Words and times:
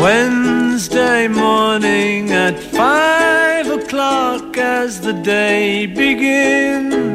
Wednesday 0.00 1.28
morning 1.28 2.32
at 2.32 2.58
five 2.58 3.70
o'clock 3.70 4.56
as 4.58 5.00
the 5.00 5.12
day 5.12 5.86
begins. 5.86 7.14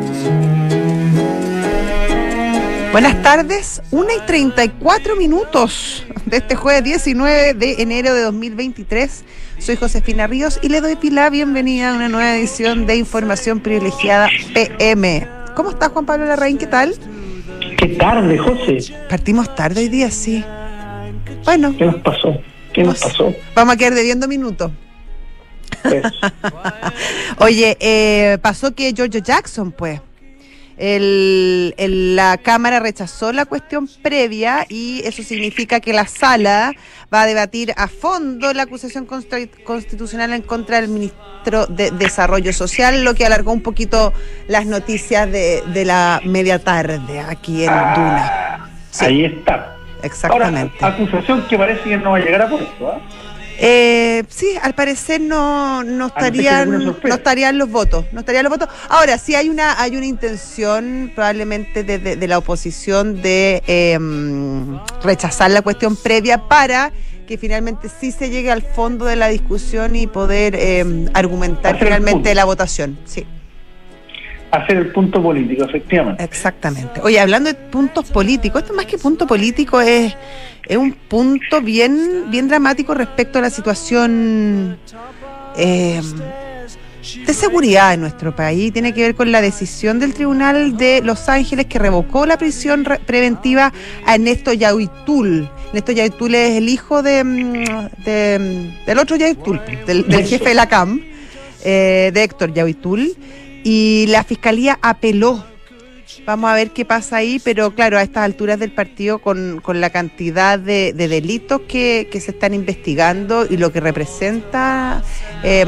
Buenas 2.93 3.21
tardes, 3.21 3.81
1 3.91 4.07
y 4.09 4.25
34 4.25 5.17
minutos 5.17 6.05
de 6.25 6.37
este 6.37 6.55
jueves 6.55 6.85
19 6.85 7.53
de 7.53 7.81
enero 7.81 8.13
de 8.13 8.21
2023. 8.21 9.25
Soy 9.59 9.75
Josefina 9.75 10.27
Ríos 10.27 10.59
y 10.61 10.69
le 10.69 10.79
doy 10.79 10.97
la 11.09 11.29
bienvenida 11.29 11.89
a 11.91 11.93
una 11.93 12.07
nueva 12.07 12.37
edición 12.37 12.85
de 12.85 12.95
Información 12.95 13.59
Privilegiada 13.59 14.29
PM. 14.53 15.27
¿Cómo 15.57 15.71
estás, 15.71 15.89
Juan 15.89 16.05
Pablo 16.05 16.25
Larraín? 16.25 16.57
¿Qué 16.57 16.67
tal? 16.67 16.95
Qué 17.77 17.87
tarde, 17.89 18.37
José. 18.37 18.93
Partimos 19.09 19.55
tarde 19.55 19.81
hoy 19.81 19.89
día, 19.89 20.09
sí. 20.11 20.43
Bueno. 21.45 21.75
¿Qué 21.77 21.85
nos 21.85 21.95
pasó? 21.97 22.41
¿Qué 22.73 22.83
nos 22.83 22.99
pasó? 22.99 23.33
Vamos 23.55 23.75
a 23.75 23.77
quedar 23.77 23.93
debiendo 23.93 24.27
minutos. 24.27 24.71
Pues, 25.83 26.03
Oye, 27.39 27.77
eh, 27.79 28.37
pasó 28.41 28.73
que 28.73 28.93
George 28.95 29.21
Jackson, 29.21 29.71
pues, 29.71 30.01
el, 30.77 31.73
el- 31.77 32.15
la 32.15 32.37
Cámara 32.37 32.79
rechazó 32.79 33.31
la 33.33 33.45
cuestión 33.45 33.89
previa 34.01 34.65
y 34.69 35.01
eso 35.05 35.23
significa 35.23 35.79
que 35.79 35.93
la 35.93 36.07
sala 36.07 36.73
va 37.13 37.21
a 37.21 37.25
debatir 37.25 37.73
a 37.77 37.87
fondo 37.87 38.53
la 38.53 38.63
acusación 38.63 39.07
constitucional 39.63 40.33
en 40.33 40.41
contra 40.41 40.79
del 40.81 40.89
ministro 40.89 41.65
de 41.67 41.91
Desarrollo 41.91 42.51
Social, 42.53 43.03
lo 43.03 43.13
que 43.15 43.25
alargó 43.25 43.51
un 43.53 43.61
poquito 43.61 44.13
las 44.47 44.65
noticias 44.65 45.31
de, 45.31 45.63
de 45.73 45.85
la 45.85 46.21
media 46.25 46.59
tarde 46.59 47.19
aquí 47.21 47.63
en 47.63 47.69
Duna. 47.71 48.69
Sí, 48.91 49.05
Ahí 49.05 49.25
está. 49.25 49.75
exactamente. 50.03 50.75
Ahora, 50.81 50.95
acusación 50.95 51.43
que 51.47 51.57
parece 51.57 51.83
que 51.89 51.97
no 51.97 52.11
va 52.11 52.17
a 52.17 52.19
llegar 52.21 52.41
a 52.41 52.49
puesto. 52.49 52.89
¿ah? 52.91 52.99
Eh, 53.59 54.23
sí, 54.29 54.47
al 54.61 54.73
parecer 54.75 55.19
no, 55.21 55.83
no 55.83 56.05
A 56.05 56.07
no 56.07 56.19
ser 56.19 56.31
que 56.33 56.39
haya 56.39 56.61
estarían, 56.61 56.95
no 57.03 57.15
estarían 57.15 57.57
los 57.57 57.69
votos, 57.71 58.05
no 58.11 58.19
estarían 58.19 58.43
los 58.43 58.51
votos. 58.51 58.69
Ahora, 58.89 59.17
sí 59.17 59.35
hay 59.35 59.49
una, 59.49 59.81
hay 59.81 59.95
una 59.97 60.05
intención 60.05 61.11
probablemente 61.15 61.83
de, 61.83 61.97
de- 61.97 62.15
de 62.15 62.27
la 62.27 62.37
oposición 62.37 63.21
de 63.21 63.63
eh, 63.67 63.97
rechazar 65.03 65.51
la 65.51 65.61
cuestión 65.61 65.95
previa 65.95 66.47
para 66.47 66.91
que 67.27 67.37
finalmente 67.37 67.89
sí 67.89 68.11
se 68.11 68.29
llegue 68.29 68.51
al 68.51 68.61
fondo 68.61 69.05
de 69.05 69.15
la 69.17 69.27
discusión 69.27 69.95
y 69.95 70.07
poder 70.07 70.55
eh, 70.57 71.09
argumentar 71.13 71.77
finalmente 71.77 72.33
la 72.35 72.45
votación. 72.45 72.97
Sí, 73.05 73.25
Hacer 74.51 74.77
el 74.77 74.91
punto 74.93 75.21
político, 75.21 75.65
efectivamente. 75.65 76.23
exactamente. 76.23 77.01
Oye, 77.01 77.19
hablando 77.19 77.49
de 77.49 77.55
puntos 77.55 78.09
políticos, 78.09 78.61
esto 78.61 78.73
más 78.73 78.85
que 78.85 78.97
punto 78.97 79.27
político 79.27 79.81
es, 79.81 80.15
es 80.65 80.77
un 80.77 80.93
punto 80.93 81.61
bien, 81.61 82.25
bien 82.31 82.47
dramático 82.47 82.93
respecto 82.93 83.39
a 83.39 83.41
la 83.41 83.49
situación 83.49 84.77
eh, 85.57 86.01
de 87.25 87.33
seguridad 87.33 87.93
en 87.93 88.01
nuestro 88.01 88.35
país. 88.35 88.71
Tiene 88.71 88.93
que 88.93 89.01
ver 89.01 89.15
con 89.15 89.31
la 89.33 89.41
decisión 89.41 89.99
del 89.99 90.13
Tribunal 90.13 90.77
de 90.77 91.01
Los 91.03 91.27
Ángeles 91.29 91.65
que 91.65 91.77
revocó 91.79 92.25
la 92.25 92.37
prisión 92.37 92.85
re- 92.85 92.99
preventiva 92.99 93.73
a 94.05 94.15
Ernesto 94.15 94.53
Yauitul. 94.53 95.49
Ernesto 95.67 95.91
Yauitul 95.91 96.35
es 96.35 96.57
el 96.57 96.69
hijo 96.69 97.03
de, 97.03 97.23
mm, 97.23 98.03
de, 98.05 98.71
del 98.85 98.97
otro 98.97 99.15
Yauitul, 99.17 99.59
del, 99.85 100.07
del 100.07 100.25
jefe 100.25 100.49
de 100.49 100.55
la 100.55 100.67
CAM, 100.69 101.01
eh, 101.65 102.11
de 102.13 102.23
Héctor 102.23 102.53
Yauitul. 102.53 103.13
Y 103.69 104.05
la 104.07 104.23
fiscalía 104.23 104.79
apeló. 104.81 105.43
Vamos 106.25 106.49
a 106.49 106.53
ver 106.53 106.71
qué 106.71 106.85
pasa 106.85 107.17
ahí, 107.17 107.37
pero 107.43 107.75
claro, 107.75 107.97
a 107.97 108.01
estas 108.01 108.23
alturas 108.23 108.57
del 108.59 108.71
partido, 108.71 109.19
con, 109.19 109.59
con 109.61 109.81
la 109.81 109.89
cantidad 109.89 110.57
de, 110.57 110.93
de 110.93 111.09
delitos 111.09 111.59
que, 111.67 112.07
que 112.09 112.21
se 112.21 112.31
están 112.31 112.53
investigando 112.53 113.45
y 113.45 113.57
lo 113.57 113.73
que 113.73 113.81
representa 113.81 115.03
eh, 115.43 115.65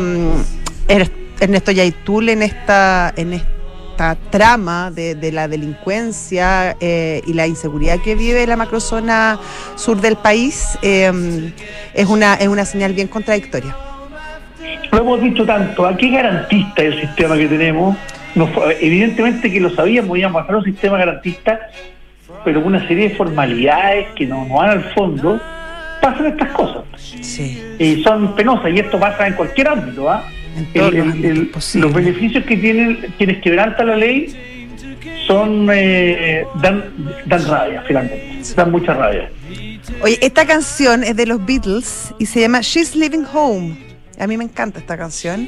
Er- 0.88 1.12
Ernesto 1.42 1.72
Yaitul 1.72 2.30
en 2.30 2.42
esta, 2.42 3.14
en 3.18 3.34
esta 3.34 4.18
trama 4.32 4.92
de, 4.92 5.16
de 5.16 5.34
la 5.34 5.50
delincuencia 5.50 6.78
eh, 6.80 7.22
y 7.28 7.34
la 7.34 7.48
inseguridad 7.48 8.02
que 8.02 8.16
vive 8.16 8.48
la 8.48 8.56
macrozona 8.56 9.42
sur 9.76 10.00
del 10.00 10.16
país, 10.16 10.78
eh, 10.82 11.52
es, 11.94 12.08
una, 12.08 12.36
es 12.36 12.48
una 12.48 12.64
señal 12.64 12.94
bien 12.94 13.10
contradictoria. 13.10 13.76
Lo 14.92 15.00
hemos 15.00 15.22
dicho 15.22 15.46
tanto. 15.46 15.86
¿A 15.86 15.96
qué 15.96 16.10
garantista 16.10 16.82
es 16.84 16.94
el 16.96 17.02
sistema 17.02 17.38
que 17.38 17.48
tenemos? 17.48 17.96
Nos 18.36 18.50
evidentemente 18.80 19.52
que 19.52 19.60
lo 19.60 19.70
sabíamos, 19.72 20.18
íbamos 20.18 20.42
a 20.42 20.44
hacer 20.44 20.56
un 20.56 20.64
sistema 20.64 20.98
garantista, 20.98 21.60
pero 22.46 22.60
una 22.62 22.88
serie 22.88 23.10
de 23.10 23.16
formalidades 23.16 24.08
que 24.16 24.26
no, 24.26 24.46
no 24.46 24.56
van 24.56 24.70
al 24.70 24.84
fondo, 24.94 25.40
pasan 26.02 26.28
estas 26.28 26.50
cosas. 26.52 26.84
Sí, 27.22 27.62
Y 27.80 28.04
son 28.04 28.36
penosas, 28.36 28.72
y 28.74 28.80
esto 28.80 29.00
pasa 29.00 29.28
en 29.28 29.34
cualquier 29.34 29.68
ámbito. 29.70 30.10
¿ah? 30.10 30.24
en 30.56 30.68
El- 30.74 30.96
el- 30.96 31.26
el- 31.26 31.48
posibles. 31.48 31.86
los 31.86 31.94
beneficios 31.94 32.44
que 32.44 32.58
tienen 32.58 33.14
quienes 33.18 33.40
quebrantan 33.42 33.88
la 33.88 33.96
ley 33.96 34.36
son 35.28 35.70
eh, 35.72 36.44
dan, 36.56 36.84
dan 37.26 37.48
rabia, 37.48 37.84
finalmente. 37.88 38.40
Dan 38.56 38.72
mucha 38.72 38.94
rabia. 38.94 39.30
Oye, 40.02 40.18
esta 40.22 40.46
canción 40.46 41.04
es 41.04 41.16
de 41.16 41.26
los 41.26 41.44
Beatles 41.46 42.14
y 42.20 42.26
se 42.26 42.42
llama 42.42 42.62
She's 42.62 42.96
Living 42.96 43.24
Home. 43.34 43.76
A 44.20 44.28
mí 44.28 44.38
me 44.38 44.44
encanta 44.44 44.80
esta 44.80 44.98
canción. 44.98 45.48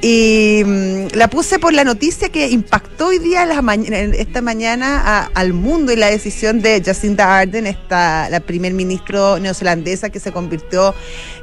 Y 0.00 0.62
mm, 0.64 1.06
la 1.16 1.28
puse 1.28 1.58
por 1.58 1.72
la 1.72 1.82
noticia 1.84 2.28
que 2.28 2.48
impactó 2.48 3.06
hoy 3.08 3.18
día 3.18 3.44
la 3.46 3.62
ma- 3.62 3.74
en 3.74 4.14
esta 4.14 4.40
mañana 4.42 5.02
a- 5.04 5.30
al 5.34 5.52
mundo 5.52 5.92
y 5.92 5.96
la 5.96 6.06
decisión 6.08 6.60
de 6.60 6.82
Jacinda 6.84 7.38
Ardern, 7.38 7.66
esta, 7.66 8.28
la 8.30 8.40
primer 8.40 8.74
ministro 8.74 9.38
neozelandesa 9.40 10.10
que 10.10 10.20
se 10.20 10.30
convirtió 10.32 10.94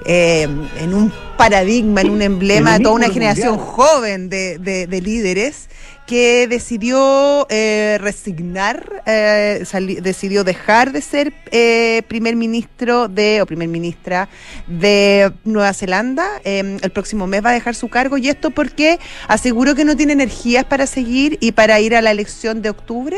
eh, 0.05 0.47
en 0.79 0.93
un 0.93 1.11
paradigma, 1.37 2.01
en 2.01 2.09
un 2.11 2.21
emblema 2.21 2.77
de 2.77 2.83
toda 2.83 2.95
una 2.95 3.09
generación 3.09 3.55
mundial. 3.55 3.67
joven 3.73 4.29
de, 4.29 4.57
de- 4.59 4.87
de 4.87 5.01
líderes 5.01 5.67
que 6.05 6.47
decidió 6.47 7.47
eh, 7.49 7.97
resignar, 7.99 9.01
eh, 9.07 9.63
decidió 10.01 10.43
dejar 10.43 10.91
de 10.91 11.01
ser 11.01 11.33
eh, 11.51 12.03
primer 12.07 12.35
ministro 12.35 13.07
de 13.07 13.41
o 13.41 13.45
primer 13.47 13.67
ministra 13.67 14.29
de 14.67 15.31
Nueva 15.45 15.73
Zelanda. 15.73 16.25
Eh, 16.43 16.77
el 16.81 16.91
próximo 16.91 17.25
mes 17.25 17.43
va 17.43 17.49
a 17.49 17.53
dejar 17.53 17.73
su 17.73 17.87
cargo 17.87 18.17
y 18.17 18.29
esto 18.29 18.51
porque 18.51 18.99
aseguró 19.27 19.73
que 19.73 19.83
no 19.85 19.95
tiene 19.97 20.13
energías 20.13 20.63
para 20.65 20.85
seguir 20.85 21.37
y 21.41 21.53
para 21.53 21.79
ir 21.79 21.95
a 21.95 22.01
la 22.01 22.11
elección 22.11 22.61
de 22.61 22.69
octubre. 22.69 23.17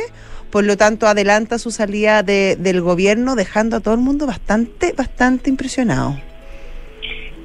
Por 0.50 0.64
lo 0.64 0.78
tanto, 0.78 1.08
adelanta 1.08 1.59
su 1.59 1.72
salida 1.72 2.24
de- 2.24 2.56
del 2.58 2.80
gobierno, 2.81 3.36
dejando 3.36 3.75
a 3.75 3.80
todo 3.81 3.94
el 3.96 4.00
mundo 4.00 4.25
bastante, 4.25 4.94
bastante 4.94 5.50
impresionado. 5.50 6.18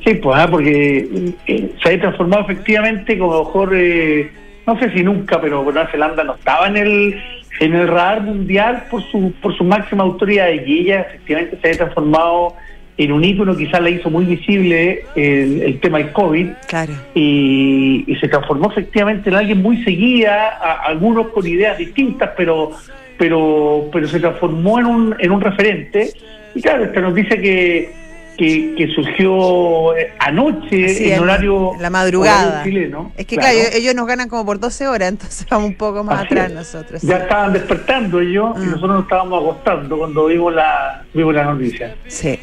Sí, 0.05 0.15
pues, 0.15 0.37
ah, 0.39 0.49
porque 0.49 1.33
eh, 1.47 1.73
se 1.83 1.89
ha 1.95 2.01
transformado 2.01 2.43
efectivamente 2.45 3.19
como 3.19 3.45
mejor, 3.45 3.73
eh, 3.75 4.31
no 4.67 4.79
sé 4.79 4.91
si 4.93 5.03
nunca, 5.03 5.41
pero 5.41 5.63
Nueva 5.63 5.87
Zelanda 5.91 6.25
no 6.25 6.35
estaba 6.35 6.67
en 6.69 6.77
el 6.77 7.21
en 7.61 7.75
el 7.75 7.87
radar 7.89 8.23
mundial 8.23 8.85
por 8.91 9.03
su 9.11 9.33
por 9.43 9.57
su 9.57 9.65
máxima 9.65 10.03
autoridad 10.05 10.49
y 10.67 10.81
ella 10.81 11.01
efectivamente 11.03 11.59
se 11.63 11.71
ha 11.71 11.77
transformado 11.77 12.55
en 12.99 13.11
un 13.11 13.25
ícono, 13.25 13.57
quizás 13.57 13.81
la 13.81 13.89
hizo 13.91 14.11
muy 14.11 14.25
visible 14.27 15.05
el, 15.17 15.63
el 15.63 15.81
tema 15.81 15.99
del 15.99 16.13
COVID 16.13 16.49
Claro. 16.69 16.93
y, 17.15 18.05
y 18.07 18.17
se 18.17 18.29
transformó 18.29 18.71
efectivamente 18.71 19.31
en 19.31 19.37
alguien 19.37 19.63
muy 19.63 19.83
seguida, 19.83 20.59
a- 20.61 20.83
algunos 20.87 21.29
con 21.29 21.47
ideas 21.47 21.79
distintas, 21.79 22.31
pero 22.37 22.71
pero 23.19 23.89
pero 23.93 24.07
se 24.09 24.21
transformó 24.21 24.79
en 24.79 24.87
un, 24.87 25.17
en 25.19 25.31
un 25.31 25.41
referente. 25.41 26.11
Y 26.55 26.61
claro, 26.61 26.85
esta 26.85 27.01
noticia 27.01 27.41
que, 27.41 27.91
que, 28.37 28.75
que 28.77 28.89
surgió 28.95 29.97
eh, 29.97 30.13
anoche 30.19 31.07
en 31.09 31.13
en 31.15 31.21
horario 31.21 31.73
la 31.81 31.91
madrugada. 31.91 32.49
horario 32.49 32.65
chileno. 32.73 33.13
Es 33.17 33.27
que 33.27 33.37
claro, 33.37 33.59
ellos 33.75 33.95
nos 33.95 34.07
ganan 34.07 34.29
como 34.29 34.45
por 34.47 34.59
12 34.59 34.89
horas, 34.89 35.09
entonces 35.11 35.47
vamos 35.51 35.69
un 35.71 35.75
poco 35.77 36.03
más 36.05 36.17
Así 36.21 36.27
atrás 36.27 36.49
es. 36.49 36.55
nosotros. 36.55 37.03
Ya 37.03 37.17
estaban 37.19 37.53
despertando 37.53 38.21
ellos 38.21 38.53
y 38.57 38.61
Mm. 38.61 38.67
nosotros 38.71 38.91
nos 38.91 39.03
estábamos 39.05 39.43
acostando 39.43 39.99
cuando 39.99 40.27
vimos 40.27 40.55
la, 40.55 41.05
vimos 41.15 41.35
la 41.35 41.45
noticia. 41.45 41.95
Sí. 42.07 42.39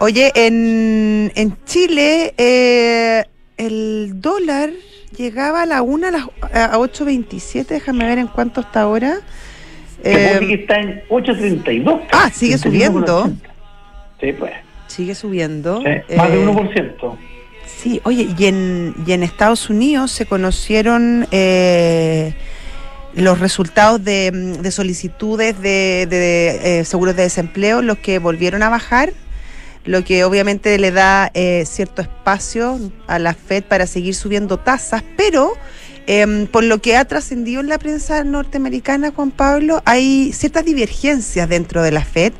Oye, 0.00 0.30
en, 0.34 1.30
en 1.34 1.56
Chile 1.64 2.34
eh, 2.38 3.24
el 3.56 4.20
dólar 4.20 4.70
llegaba 5.16 5.62
a 5.62 5.66
la 5.66 5.82
1 5.82 6.06
a 6.06 6.10
las 6.10 6.22
a 6.52 6.78
8.27, 6.78 7.66
déjame 7.66 8.06
ver 8.06 8.18
en 8.18 8.26
cuánto 8.28 8.60
está 8.62 8.82
ahora. 8.82 9.18
Eh, 10.04 10.38
que 10.40 10.54
está 10.54 10.80
en 10.80 11.02
8.32. 11.10 12.00
ah, 12.12 12.28
sigue 12.32 12.58
subiendo. 12.58 13.30
Sí, 14.20 14.32
pues. 14.32 14.52
Sigue 14.92 15.14
subiendo. 15.14 15.80
sí, 15.82 16.16
más 16.16 16.30
de 16.30 16.42
Eh, 16.42 16.46
1%. 16.46 17.16
Sí, 17.66 18.00
oye, 18.04 18.28
y 18.38 18.46
en, 18.46 18.94
y 19.06 19.12
en 19.12 19.22
Estados 19.22 19.68
Unidos 19.68 20.12
se 20.12 20.26
conocieron 20.26 21.26
eh, 21.32 22.34
los 23.14 23.40
resultados 23.40 24.04
de, 24.04 24.30
de 24.30 24.70
solicitudes 24.70 25.60
de, 25.60 26.06
de, 26.08 26.80
eh, 26.80 26.84
seguros 26.84 27.16
de 27.16 27.22
desempleo, 27.24 27.82
los 27.82 27.98
que 27.98 28.18
volvieron 28.18 28.62
a 28.62 28.68
bajar, 28.68 29.12
lo 29.84 30.04
que 30.04 30.22
obviamente 30.24 30.78
le 30.78 30.92
da 30.92 31.30
eh, 31.34 31.64
cierto 31.66 32.02
espacio 32.02 32.78
a 33.08 33.18
la 33.18 33.34
Fed 33.34 33.64
para 33.64 33.86
seguir 33.86 34.14
subiendo 34.14 34.58
tasas, 34.58 35.02
pero 35.16 35.52
Em, 36.06 36.46
por 36.46 36.64
lo 36.64 36.78
que 36.78 36.96
ha 36.96 37.04
trascendido 37.04 37.60
en 37.60 37.68
la 37.68 37.78
prensa 37.78 38.24
norteamericana, 38.24 39.12
Juan 39.14 39.30
Pablo, 39.30 39.82
hay 39.84 40.32
ciertas 40.32 40.64
divergencias 40.64 41.48
dentro 41.48 41.82
de 41.82 41.92
la 41.92 42.04
Fed 42.04 42.32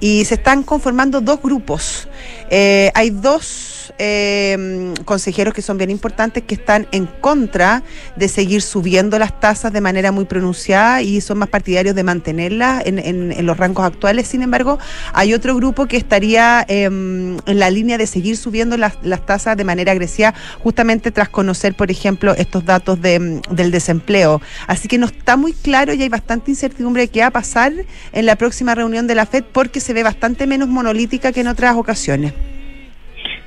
y 0.00 0.24
se 0.24 0.34
están 0.34 0.62
conformando 0.62 1.20
dos 1.20 1.42
grupos. 1.42 2.08
Eh, 2.50 2.90
hay 2.94 3.10
dos 3.10 3.79
eh, 3.98 4.94
consejeros 5.04 5.54
que 5.54 5.62
son 5.62 5.78
bien 5.78 5.90
importantes 5.90 6.42
que 6.44 6.54
están 6.54 6.86
en 6.92 7.06
contra 7.06 7.82
de 8.16 8.28
seguir 8.28 8.62
subiendo 8.62 9.18
las 9.18 9.38
tasas 9.40 9.72
de 9.72 9.80
manera 9.80 10.12
muy 10.12 10.24
pronunciada 10.24 11.02
y 11.02 11.20
son 11.20 11.38
más 11.38 11.48
partidarios 11.48 11.94
de 11.94 12.02
mantenerlas 12.02 12.86
en, 12.86 12.98
en, 12.98 13.46
los 13.46 13.56
rangos 13.56 13.84
actuales. 13.84 14.28
Sin 14.28 14.42
embargo, 14.42 14.78
hay 15.12 15.34
otro 15.34 15.54
grupo 15.56 15.86
que 15.86 15.96
estaría 15.96 16.64
em, 16.68 17.38
en 17.46 17.58
la 17.58 17.70
línea 17.70 17.98
de 17.98 18.06
seguir 18.06 18.36
subiendo 18.36 18.76
las, 18.76 18.94
las, 19.02 19.24
tasas 19.26 19.56
de 19.56 19.64
manera 19.64 19.92
agresiva, 19.92 20.34
justamente 20.62 21.10
tras 21.10 21.28
conocer, 21.28 21.74
por 21.74 21.90
ejemplo, 21.90 22.34
estos 22.34 22.64
datos 22.64 23.00
de, 23.00 23.14
em, 23.14 23.42
del 23.50 23.70
desempleo. 23.70 24.40
Así 24.66 24.88
que 24.88 24.98
no 24.98 25.06
está 25.06 25.36
muy 25.36 25.52
claro 25.52 25.92
y 25.92 26.02
hay 26.02 26.08
bastante 26.08 26.50
incertidumbre 26.50 27.02
de 27.02 27.08
qué 27.08 27.20
va 27.20 27.26
a 27.26 27.30
pasar 27.30 27.72
en 28.12 28.26
la 28.26 28.36
próxima 28.36 28.74
reunión 28.74 29.06
de 29.06 29.14
la 29.14 29.26
FED 29.26 29.44
porque 29.52 29.80
se 29.80 29.92
ve 29.92 30.02
bastante 30.02 30.46
menos 30.46 30.68
monolítica 30.68 31.32
que 31.32 31.40
en 31.40 31.48
otras 31.48 31.76
ocasiones. 31.76 32.32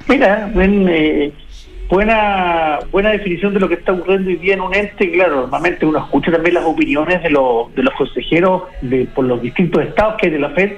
Mira, 0.08 0.52
eh, 0.56 1.32
buena 1.90 2.80
buena 2.92 3.12
definición 3.12 3.54
de 3.54 3.60
lo 3.60 3.70
que 3.70 3.76
está 3.76 3.94
ocurriendo 3.94 4.30
hoy 4.30 4.36
día 4.38 4.56
en 4.56 4.62
un 4.62 4.76
ente. 4.76 5.12
Claro, 5.12 5.42
normalmente 5.42 5.86
uno 5.86 6.00
escucha 6.00 6.32
también 6.32 6.56
las 6.56 6.66
opiniones 6.66 7.24
de, 7.24 7.30
los 7.30 7.74
de 7.76 7.84
los 7.84 7.94
consejeros 7.94 8.64
de, 8.82 9.06
por 9.06 9.26
los 9.26 9.42
distintos 9.42 9.84
estados 9.84 10.16
que 10.20 10.28
hay 10.28 10.34
de 10.34 10.40
la 10.40 10.50
FED, 10.50 10.74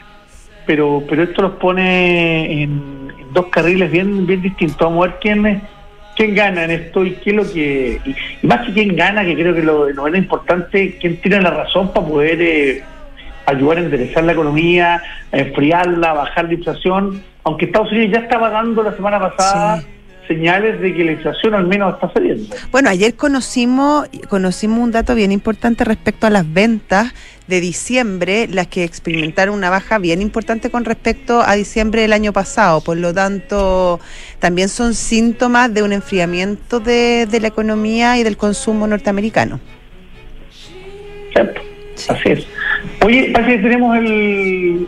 pero 0.65 1.03
pero 1.07 1.23
esto 1.23 1.41
los 1.41 1.53
pone 1.53 2.63
en, 2.63 3.11
dos 3.33 3.47
carriles 3.47 3.91
bien 3.91 4.27
bien 4.27 4.41
distintos. 4.41 4.77
Vamos 4.79 5.05
a 5.05 5.09
ver 5.09 5.19
quién 5.19 5.61
quién 6.15 6.35
gana 6.35 6.63
en 6.63 6.71
esto 6.71 7.03
y 7.03 7.11
qué 7.15 7.31
es 7.31 7.35
lo 7.35 7.51
que 7.51 7.99
y, 8.05 8.45
más 8.45 8.65
que 8.65 8.73
quién 8.73 8.95
gana, 8.95 9.25
que 9.25 9.35
creo 9.35 9.55
que 9.55 9.63
lo, 9.63 9.89
lo 9.89 10.07
es 10.07 10.17
importante, 10.17 10.97
quién 10.99 11.17
tiene 11.17 11.41
la 11.41 11.51
razón 11.51 11.91
para 11.91 12.07
poder 12.07 12.41
eh, 12.41 12.83
ayudar 13.45 13.77
a 13.77 13.81
enderezar 13.81 14.23
la 14.23 14.33
economía, 14.33 15.01
a 15.31 15.37
enfriarla, 15.37 16.11
a 16.11 16.13
bajar 16.13 16.45
la 16.45 16.53
inflación 16.53 17.23
aunque 17.45 17.65
Estados 17.65 17.91
Unidos 17.91 18.11
ya 18.11 18.19
estaba 18.21 18.49
dando 18.49 18.83
la 18.83 18.93
semana 18.95 19.19
pasada 19.19 19.83
señales 20.27 20.81
de 20.81 20.91
que 20.91 21.03
la 21.03 21.11
inflación 21.11 21.53
al 21.53 21.67
menos 21.67 21.93
está 21.93 22.11
saliendo. 22.11 22.55
Bueno, 22.71 22.89
ayer 22.89 23.13
conocimos, 23.13 24.09
conocimos 24.27 24.79
un 24.79 24.91
dato 24.91 25.13
bien 25.13 25.31
importante 25.31 25.83
respecto 25.83 26.25
a 26.25 26.31
las 26.31 26.51
ventas 26.51 27.13
de 27.45 27.61
diciembre, 27.61 28.47
las 28.47 28.65
que 28.65 28.83
experimentaron 28.83 29.53
una 29.53 29.69
baja 29.69 29.99
bien 29.99 30.23
importante 30.23 30.71
con 30.71 30.83
respecto 30.83 31.43
a 31.45 31.53
diciembre 31.53 32.01
del 32.01 32.11
año 32.11 32.33
pasado. 32.33 32.81
Por 32.81 32.97
lo 32.97 33.13
tanto, 33.13 33.99
también 34.39 34.67
son 34.67 34.95
síntomas 34.95 35.71
de 35.71 35.83
un 35.83 35.93
enfriamiento 35.93 36.79
de, 36.79 37.27
la 37.39 37.47
economía 37.47 38.17
y 38.17 38.23
del 38.23 38.35
consumo 38.35 38.87
norteamericano. 38.87 39.59
Cierto, 41.31 41.61
así 42.09 42.29
es. 42.29 42.47
Oye, 43.01 43.31
parece 43.33 43.57
que 43.57 43.63
tenemos 43.63 43.97
el, 43.97 44.87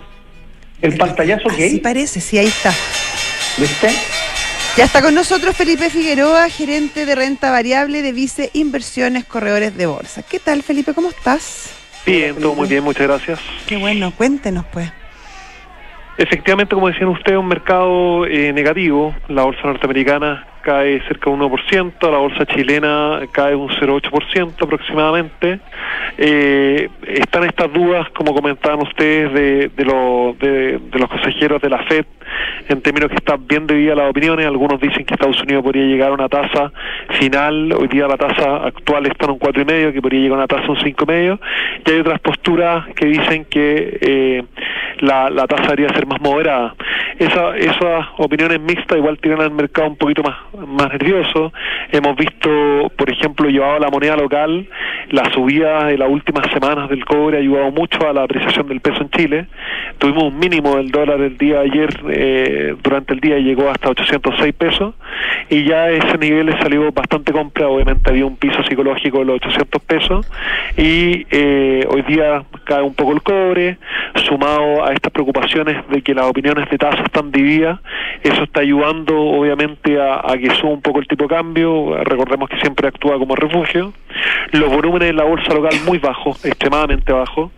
el 0.81 0.97
pantallazo 0.97 1.49
que 1.49 1.69
Sí 1.69 1.79
parece, 1.79 2.19
sí, 2.21 2.37
ahí 2.37 2.47
está. 2.47 2.73
¿Viste? 3.57 3.89
Ya 4.77 4.83
está 4.83 5.01
con 5.01 5.15
nosotros 5.15 5.55
Felipe 5.57 5.89
Figueroa, 5.89 6.49
gerente 6.49 7.07
de 7.07 7.15
renta 7.15 7.49
variable 7.49 8.03
de 8.03 8.11
Vice 8.11 8.51
Inversiones 8.53 9.25
Corredores 9.25 9.75
de 9.75 9.87
Bolsa. 9.87 10.21
¿Qué 10.21 10.37
tal, 10.37 10.61
Felipe? 10.61 10.93
¿Cómo 10.93 11.09
estás? 11.09 11.73
Bien, 12.05 12.35
todo 12.35 12.53
muy 12.53 12.67
bien, 12.67 12.83
muchas 12.83 13.07
gracias. 13.07 13.39
Qué 13.65 13.75
bueno, 13.77 14.13
cuéntenos 14.15 14.65
pues. 14.71 14.91
Efectivamente, 16.17 16.75
como 16.75 16.87
decían 16.89 17.09
ustedes, 17.09 17.37
un 17.37 17.47
mercado 17.47 18.25
eh, 18.27 18.53
negativo. 18.53 19.15
La 19.27 19.43
bolsa 19.43 19.61
norteamericana 19.63 20.47
cae 20.67 20.99
cerca 21.07 21.29
de 21.29 21.35
un 21.37 21.39
1%, 21.39 22.11
la 22.11 22.17
bolsa 22.17 22.45
chilena 22.45 23.21
cae 23.31 23.55
un 23.55 23.69
0,8% 23.69 24.61
aproximadamente. 24.61 25.61
Eh, 26.17 26.89
están 27.07 27.45
estas 27.45 27.71
dudas, 27.71 28.09
como 28.09 28.33
comentaban 28.33 28.81
ustedes, 28.81 29.31
de, 29.31 29.69
de, 29.69 30.79
de, 30.91 30.99
los 30.99 31.09
consejeros 31.09 31.61
de 31.61 31.69
la 31.69 31.77
FED, 31.83 32.05
en 32.67 32.81
términos 32.81 33.09
que 33.09 33.15
están 33.15 33.47
bien 33.47 33.67
divididas 33.67 33.97
las 33.97 34.09
opiniones. 34.09 34.45
Algunos 34.45 34.79
dicen 34.79 35.05
que 35.05 35.13
Estados 35.13 35.41
Unidos 35.41 35.63
podría 35.63 35.85
llegar 35.85 36.11
a 36.11 36.13
una 36.13 36.29
tasa 36.29 36.71
final, 37.19 37.73
hoy 37.73 37.87
día 37.87 38.07
la 38.07 38.17
tasa 38.17 38.65
actual 38.65 39.05
está 39.05 39.25
en 39.25 39.31
un 39.31 39.39
4,5, 39.39 39.93
que 39.93 40.01
podría 40.01 40.21
llegar 40.21 40.39
a 40.39 40.43
una 40.43 40.47
tasa 40.47 40.63
de 40.63 40.71
un 40.71 40.77
5,5. 40.77 41.39
Y 41.85 41.91
hay 41.91 41.99
otras 41.99 42.19
posturas 42.19 42.87
que 42.95 43.05
dicen 43.05 43.45
que 43.45 43.97
eh, 44.01 44.43
la, 44.99 45.29
la 45.29 45.47
tasa 45.47 45.63
debería 45.63 45.89
ser 45.89 46.07
más 46.07 46.21
moderada. 46.21 46.75
Esa, 47.19 47.57
esas 47.57 48.05
opiniones 48.17 48.59
mixtas 48.59 48.97
igual 48.97 49.17
tienen 49.19 49.41
al 49.41 49.51
mercado 49.51 49.87
un 49.89 49.97
poquito 49.97 50.23
más 50.23 50.35
más 50.67 50.91
nervioso. 50.91 51.51
Hemos 51.91 52.15
visto, 52.15 52.91
por 52.95 53.09
ejemplo, 53.09 53.49
llevado 53.49 53.79
la 53.79 53.89
moneda 53.89 54.15
local, 54.15 54.67
la 55.09 55.31
subida 55.33 55.85
de 55.85 55.97
las 55.97 56.09
últimas 56.09 56.51
semanas 56.51 56.89
del 56.89 57.05
cobre 57.05 57.37
ha 57.37 57.39
ayudado 57.39 57.71
mucho 57.71 58.07
a 58.07 58.13
la 58.13 58.23
apreciación 58.23 58.67
del 58.67 58.81
peso 58.81 59.01
en 59.01 59.09
Chile. 59.09 59.47
Tuvimos 59.97 60.23
un 60.25 60.39
mínimo 60.39 60.77
del 60.77 60.91
dólar 60.91 61.21
el 61.21 61.37
día 61.37 61.59
de 61.59 61.71
ayer, 61.71 61.89
eh, 62.19 62.75
durante 62.81 63.13
el 63.13 63.19
día 63.19 63.37
llegó 63.37 63.69
hasta 63.69 63.89
806 63.89 64.53
pesos 64.53 64.95
y 65.49 65.65
ya 65.65 65.89
ese 65.89 66.17
nivel 66.17 66.51
salió 66.59 66.91
bastante 66.91 67.31
compra, 67.31 67.67
obviamente 67.67 68.09
había 68.09 68.25
un 68.25 68.35
piso 68.35 68.63
psicológico 68.63 69.19
de 69.19 69.25
los 69.25 69.35
800 69.35 69.81
pesos 69.83 70.31
y 70.75 71.25
eh, 71.29 71.85
hoy 71.89 72.01
día 72.03 72.43
cae 72.65 72.81
un 72.81 72.95
poco 72.95 73.13
el 73.13 73.21
cobre, 73.21 73.77
sumado 74.25 74.83
a 74.85 74.93
estas 74.93 75.11
preocupaciones 75.11 75.87
de 75.89 76.01
que 76.01 76.13
las 76.13 76.25
opiniones 76.25 76.69
de 76.69 76.77
tasa 76.77 77.03
están 77.03 77.31
divididas, 77.31 77.79
eso 78.23 78.43
está 78.43 78.61
ayudando 78.61 79.15
obviamente 79.15 79.99
a, 80.01 80.21
a 80.25 80.37
que 80.37 80.49
sube 80.55 80.71
un 80.71 80.81
poco 80.81 80.99
el 80.99 81.07
tipo 81.07 81.25
de 81.25 81.35
cambio, 81.35 82.03
recordemos 82.03 82.49
que 82.49 82.59
siempre 82.59 82.87
actúa 82.87 83.17
como 83.17 83.35
refugio. 83.35 83.93
Los 84.51 84.69
volúmenes 84.69 85.09
de 85.09 85.13
la 85.13 85.23
bolsa 85.23 85.53
local 85.53 85.73
muy 85.85 85.97
bajos, 85.97 86.43
extremadamente 86.45 87.11
bajos. 87.13 87.51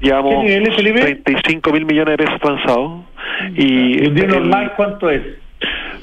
Llevamos 0.00 0.44
35 0.44 1.72
mil 1.72 1.84
millones 1.86 2.16
de 2.16 2.24
pesos 2.24 2.40
transados. 2.40 3.04
Y 3.54 4.04
¿El 4.04 4.14
día 4.14 4.26
normal 4.26 4.72
cuánto 4.76 5.10
es? 5.10 5.22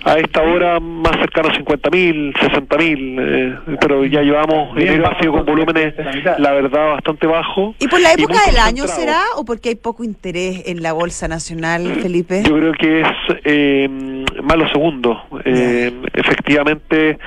a 0.06 0.20
esta 0.20 0.44
hora 0.44 0.80
más 0.80 1.14
cercano 1.14 1.50
a 1.50 1.56
50 1.56 1.90
mil, 1.90 2.34
60 2.40 2.78
mil, 2.78 3.18
eh, 3.20 3.56
pero 3.82 4.06
ya 4.06 4.22
llevamos 4.22 4.78
enero 4.78 5.08
ha 5.08 5.20
sido 5.20 5.32
con 5.34 5.46
volúmenes, 5.46 5.96
la 6.38 6.52
verdad, 6.52 6.94
bastante 6.94 7.26
bajo. 7.26 7.74
¿Y 7.80 7.88
por 7.88 8.00
la 8.00 8.14
época 8.14 8.38
del 8.46 8.58
año 8.60 8.88
será 8.88 9.22
o 9.36 9.46
porque 9.46 9.70
hay 9.70 9.76
poco 9.76 10.04
interés 10.04 10.64
en 10.68 10.84
la 10.84 10.94
Bolsa 10.94 11.28
Nacional, 11.28 11.88
Felipe? 12.02 12.44
Yo 12.48 12.56
creo 12.56 12.74
que 12.74 13.02
es 13.02 13.08
eh, 13.46 13.90
más 14.44 14.58
lo 14.58 14.70
segundo. 14.70 15.24
Eh, 15.46 15.92
efectivamente, 16.14 17.20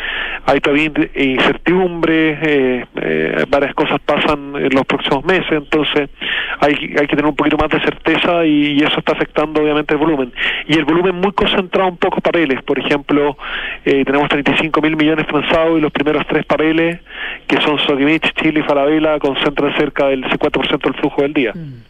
hay 0.44 0.60
todavía 0.60 0.90
incertidumbre, 1.14 2.38
eh, 2.42 3.44
varias 3.48 3.74
cosas 3.74 4.00
pasan 4.00 4.56
en 4.56 4.74
los 4.74 4.84
próximos 4.86 5.24
meses, 5.24 5.52
entonces 5.52 6.10
hay, 6.58 6.72
hay 6.98 7.06
que 7.06 7.14
tener 7.14 7.26
un 7.26 7.36
poquito 7.36 7.56
más 7.56 7.68
de 7.70 7.80
certeza 7.80 8.44
y, 8.44 8.78
eso 8.78 8.98
está 8.98 9.12
afectando 9.12 9.62
obviamente 9.62 9.94
el 9.94 10.00
volumen. 10.00 10.32
Y 10.66 10.74
el 10.74 10.84
volumen 10.84 11.16
muy 11.16 11.32
concentrado 11.32 11.88
un 11.88 11.96
poco 11.96 12.20
papeles, 12.20 12.62
por 12.62 12.78
ejemplo, 12.78 13.36
eh, 13.84 14.04
tenemos 14.04 14.28
35 14.28 14.80
mil 14.80 14.96
millones 14.96 15.26
transados 15.26 15.78
y 15.78 15.80
los 15.80 15.92
primeros 15.92 16.26
tres 16.26 16.44
papeles, 16.44 17.00
que 17.46 17.60
son 17.60 17.78
Sodimich, 17.78 18.32
Chile 18.34 18.60
y 18.60 18.62
Falabella, 18.62 19.18
concentran 19.18 19.76
cerca 19.76 20.06
del 20.08 20.24
50% 20.24 20.82
del 20.82 20.94
flujo 20.94 21.22
del 21.22 21.34
día. 21.34 21.52
Mm. 21.54 21.88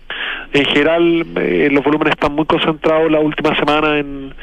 En 0.52 0.64
general, 0.64 1.26
eh, 1.36 1.68
los 1.70 1.84
volúmenes 1.84 2.12
están 2.12 2.32
muy 2.34 2.46
concentrados 2.46 3.10
la 3.10 3.20
última 3.20 3.54
semana 3.56 3.98
en, 3.98 4.34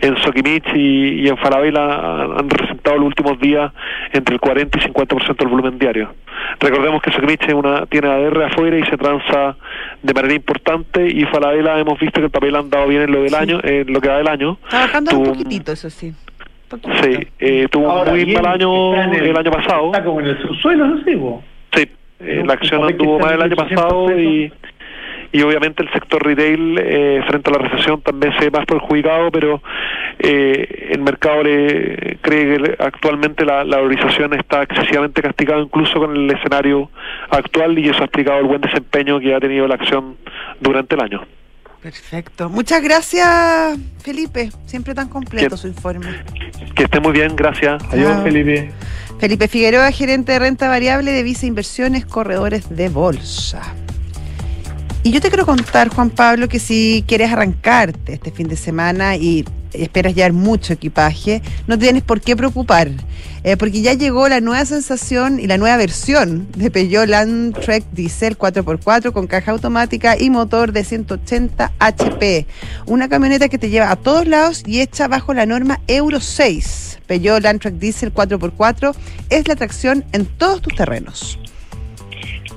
en 0.00 0.16
Soquimich 0.18 0.66
y, 0.74 1.26
en 1.28 1.36
Falabella 1.38 2.22
han, 2.38 2.50
representado 2.50 2.96
los 2.98 3.06
últimos 3.06 3.38
días 3.40 3.72
entre 4.12 4.34
el 4.34 4.40
40 4.40 4.78
y 4.78 4.80
50% 4.92 5.36
del 5.36 5.48
volumen 5.48 5.78
diario. 5.78 6.14
Recordemos 6.60 7.00
que 7.02 7.12
Soquimich 7.12 7.52
una, 7.54 7.86
tiene 7.86 8.08
ADR 8.08 8.44
afuera 8.44 8.78
y 8.78 8.84
se 8.84 8.96
transa 8.96 9.56
de 10.02 10.14
manera 10.14 10.34
importante 10.34 11.06
y 11.06 11.24
Falabella 11.24 11.78
hemos 11.78 11.98
visto 11.98 12.20
que 12.20 12.26
el 12.26 12.30
papel 12.30 12.56
ha 12.56 12.58
andado 12.58 12.86
bien 12.86 13.02
en 13.02 13.12
lo 13.12 13.22
del 13.22 13.34
año, 13.34 13.60
en 13.62 13.92
lo 13.92 14.00
que 14.00 14.08
va 14.08 14.18
del 14.18 14.28
año. 14.28 14.58
Trabajando 14.68 15.18
un 15.18 15.24
poquitito, 15.24 15.72
eso 15.72 15.88
sí. 15.88 16.12
Sí, 17.02 17.28
eh, 17.38 17.68
tuvo 17.70 18.02
un 18.02 18.10
muy 18.10 18.26
mal 18.34 18.46
año 18.46 18.94
el, 18.94 19.36
año 19.36 19.50
pasado. 19.50 19.86
Está 19.86 20.04
como 20.04 20.20
en 20.20 20.26
el 20.26 20.42
subsuelo, 20.42 20.86
no 20.86 21.04
sé, 21.04 21.18
Sí, 21.74 21.88
eh, 22.20 22.42
la 22.44 22.54
acción 22.54 22.84
anduvo 22.84 23.18
mal 23.18 23.34
el 23.34 23.42
año 23.42 23.56
pasado 23.56 24.18
y 24.18 24.52
y 25.34 25.42
obviamente 25.42 25.82
el 25.82 25.90
sector 25.92 26.24
retail 26.24 26.78
eh, 26.78 27.20
frente 27.26 27.50
a 27.50 27.54
la 27.54 27.68
recesión 27.68 28.00
también 28.02 28.32
se 28.38 28.44
ve 28.44 28.50
más 28.52 28.64
perjudicado, 28.66 29.32
pero 29.32 29.60
eh, 30.20 30.90
el 30.92 31.00
mercado 31.00 31.42
le 31.42 32.18
cree 32.22 32.56
que 32.56 32.76
actualmente 32.78 33.44
la, 33.44 33.64
la 33.64 33.78
valorización 33.78 34.32
está 34.34 34.62
excesivamente 34.62 35.20
castigada 35.22 35.60
incluso 35.60 35.98
con 35.98 36.14
el 36.14 36.30
escenario 36.30 36.88
actual 37.30 37.76
y 37.80 37.88
eso 37.88 38.02
ha 38.02 38.04
explicado 38.04 38.38
el 38.38 38.46
buen 38.46 38.60
desempeño 38.60 39.18
que 39.18 39.34
ha 39.34 39.40
tenido 39.40 39.66
la 39.66 39.74
acción 39.74 40.16
durante 40.60 40.94
el 40.94 41.00
año. 41.00 41.26
Perfecto. 41.82 42.48
Muchas 42.48 42.80
gracias, 42.80 43.76
Felipe. 44.04 44.50
Siempre 44.66 44.94
tan 44.94 45.08
completo 45.08 45.56
su 45.56 45.66
informe. 45.66 46.06
Que 46.76 46.84
esté 46.84 47.00
muy 47.00 47.10
bien, 47.10 47.34
gracias. 47.34 47.82
Adiós, 47.90 48.22
Felipe. 48.22 48.70
Felipe 49.18 49.48
Figueroa, 49.48 49.90
gerente 49.90 50.30
de 50.30 50.38
renta 50.38 50.68
variable 50.68 51.10
de 51.10 51.24
Visa 51.24 51.44
Inversiones, 51.46 52.06
corredores 52.06 52.74
de 52.74 52.88
bolsa. 52.88 53.74
Y 55.06 55.10
yo 55.10 55.20
te 55.20 55.28
quiero 55.28 55.44
contar, 55.44 55.88
Juan 55.88 56.08
Pablo, 56.08 56.48
que 56.48 56.58
si 56.58 57.04
quieres 57.06 57.30
arrancarte 57.30 58.14
este 58.14 58.30
fin 58.30 58.48
de 58.48 58.56
semana 58.56 59.16
y 59.16 59.44
esperas 59.74 60.14
llevar 60.14 60.32
mucho 60.32 60.72
equipaje, 60.72 61.42
no 61.66 61.78
tienes 61.78 62.02
por 62.02 62.22
qué 62.22 62.34
preocupar, 62.34 62.90
eh, 63.42 63.58
porque 63.58 63.82
ya 63.82 63.92
llegó 63.92 64.30
la 64.30 64.40
nueva 64.40 64.64
sensación 64.64 65.40
y 65.40 65.46
la 65.46 65.58
nueva 65.58 65.76
versión 65.76 66.48
de 66.56 66.70
Peugeot 66.70 67.06
Landtrek 67.06 67.84
Diesel 67.92 68.38
4x4 68.38 69.12
con 69.12 69.26
caja 69.26 69.50
automática 69.50 70.16
y 70.18 70.30
motor 70.30 70.72
de 70.72 70.84
180 70.84 71.72
HP. 71.78 72.46
Una 72.86 73.10
camioneta 73.10 73.50
que 73.50 73.58
te 73.58 73.68
lleva 73.68 73.90
a 73.90 73.96
todos 73.96 74.26
lados 74.26 74.62
y 74.64 74.80
hecha 74.80 75.06
bajo 75.06 75.34
la 75.34 75.44
norma 75.44 75.80
Euro 75.86 76.18
6. 76.18 77.00
Peugeot 77.06 77.42
Landtrek 77.42 77.74
Diesel 77.74 78.14
4x4 78.14 78.94
es 79.28 79.48
la 79.48 79.56
tracción 79.56 80.02
en 80.12 80.24
todos 80.24 80.62
tus 80.62 80.74
terrenos. 80.74 81.38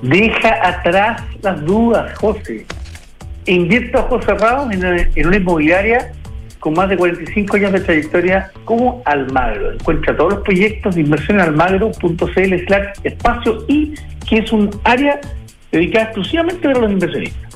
Deja 0.02 0.68
atrás 0.68 1.24
las 1.42 1.64
dudas, 1.66 2.18
José. 2.18 2.66
Invierta 3.46 4.02
ojos 4.02 4.26
cerrados 4.26 4.72
en, 4.74 4.84
en 4.84 5.28
una 5.28 5.38
inmobiliaria 5.38 6.12
con 6.60 6.74
más 6.74 6.90
de 6.90 6.98
45 6.98 7.56
años 7.56 7.72
de 7.72 7.80
trayectoria 7.82 8.52
como 8.66 9.02
Almagro. 9.06 9.74
Encuentra 9.74 10.16
todos 10.16 10.34
los 10.34 10.44
proyectos 10.44 10.96
de 10.96 11.02
inversión 11.02 11.40
en 11.40 11.46
almagro.cl 11.46 12.54
espacio 13.04 13.66
y 13.68 13.94
que 14.28 14.40
es 14.40 14.52
un 14.52 14.70
área 14.84 15.20
dedicada 15.72 16.06
exclusivamente 16.06 16.68
a 16.68 16.72
los 16.72 16.92
inversionistas. 16.92 17.48